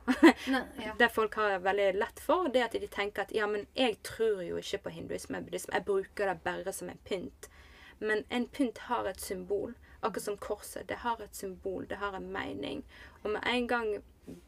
[1.00, 4.44] Det folk har veldig lett for, det at de tenker at ja, men jeg tror
[4.44, 5.76] jo ikke på hinduisme og buddhisme.
[5.78, 7.50] Jeg bruker det bare som en pynt.
[8.00, 9.74] Men en pynt har et symbol.
[10.02, 10.88] Akkurat som korset.
[10.88, 11.88] Det har et symbol.
[11.90, 12.84] Det har en mening.
[13.24, 13.90] Og med en gang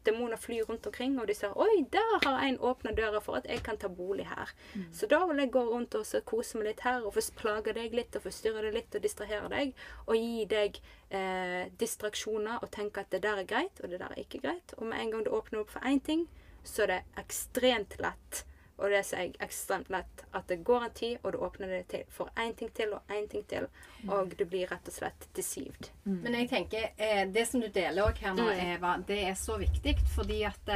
[0.05, 3.47] demoner flyr rundt omkring, og de sier 'Oi, der har en åpna døra for at
[3.49, 4.53] jeg kan ta bolig her'.
[4.91, 7.93] Så da vil jeg gå rundt og så kose meg litt her, og plage deg
[7.93, 9.73] litt, og forstyrre deg litt, og distrahere deg.
[10.07, 10.79] Og gi deg
[11.09, 14.73] eh, distraksjoner, og tenke at det der er greit, og det der er ikke greit.
[14.77, 16.27] Og med en gang du åpner opp for én ting,
[16.63, 18.45] så er det ekstremt lett.
[18.81, 21.83] Og det ser jeg ekstremt lett at det går en tid, og du åpner det
[21.87, 23.67] til for én ting til og én ting til,
[24.09, 25.91] og du blir rett og slett deceived.
[26.05, 28.73] Men jeg tenker, eh, det som du deler òg her nå, Mm.
[28.75, 30.69] Eva, det er så viktig, fordi at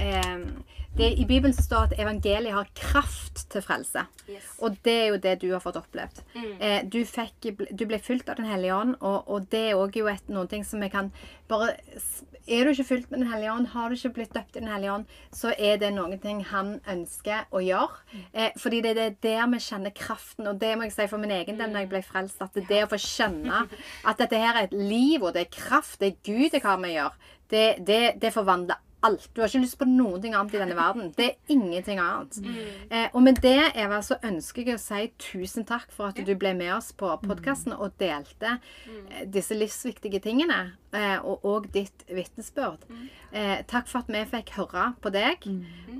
[0.00, 4.06] eh, det, I Bibelen så står det at evangeliet har kraft til frelse.
[4.30, 4.46] Yes.
[4.64, 6.22] Og det er jo det du har fått opplevd.
[6.34, 6.46] Mm.
[6.60, 9.98] Eh, du, fikk, du ble fylt av Den hellige ånd, og, og det er òg
[10.00, 11.12] jo et, noen ting som vi kan
[11.50, 11.74] bare
[12.46, 14.72] Er du ikke fylt med Den hellige ånd, har du ikke blitt døpt i Den
[14.72, 18.00] hellige ånd, så er det noen ting han ønsker å gjøre.
[18.32, 21.34] Eh, fordi det er der vi kjenner kraften, og det må jeg si for min
[21.36, 23.66] egen del når jeg ble frelst, at det det å få kjenne
[24.08, 26.80] at dette her er et liv, og det er kraft, det er Gud jeg har
[26.80, 29.28] med å gjøre, det, det, det forvandler alt.
[29.34, 31.10] Du har ikke lyst på noen ting annet i denne verden.
[31.16, 32.38] Det er ingenting annet.
[32.90, 36.32] Eh, og med det, Eva, så ønsker jeg å si tusen takk for at du
[36.38, 40.60] ble med oss på podkasten og delte eh, disse livsviktige tingene.
[40.96, 42.86] Eh, og òg ditt vitnesbyrd.
[43.32, 45.48] Eh, takk for at vi fikk høre på deg.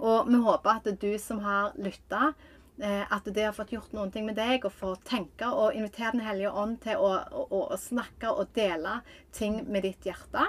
[0.00, 2.32] Og vi håper at du som har lytta,
[2.80, 6.14] eh, at det har fått gjort noen ting med deg, og får tenke og invitere
[6.16, 9.00] Den hellige ånd til å, å, å snakke og dele
[9.36, 10.48] ting med ditt hjerte.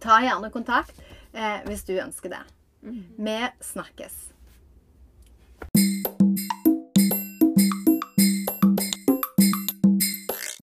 [0.00, 0.96] Ta gjerne kontakt
[1.34, 2.42] eh, hvis du ønsker det.
[3.18, 4.29] Vi snakkes.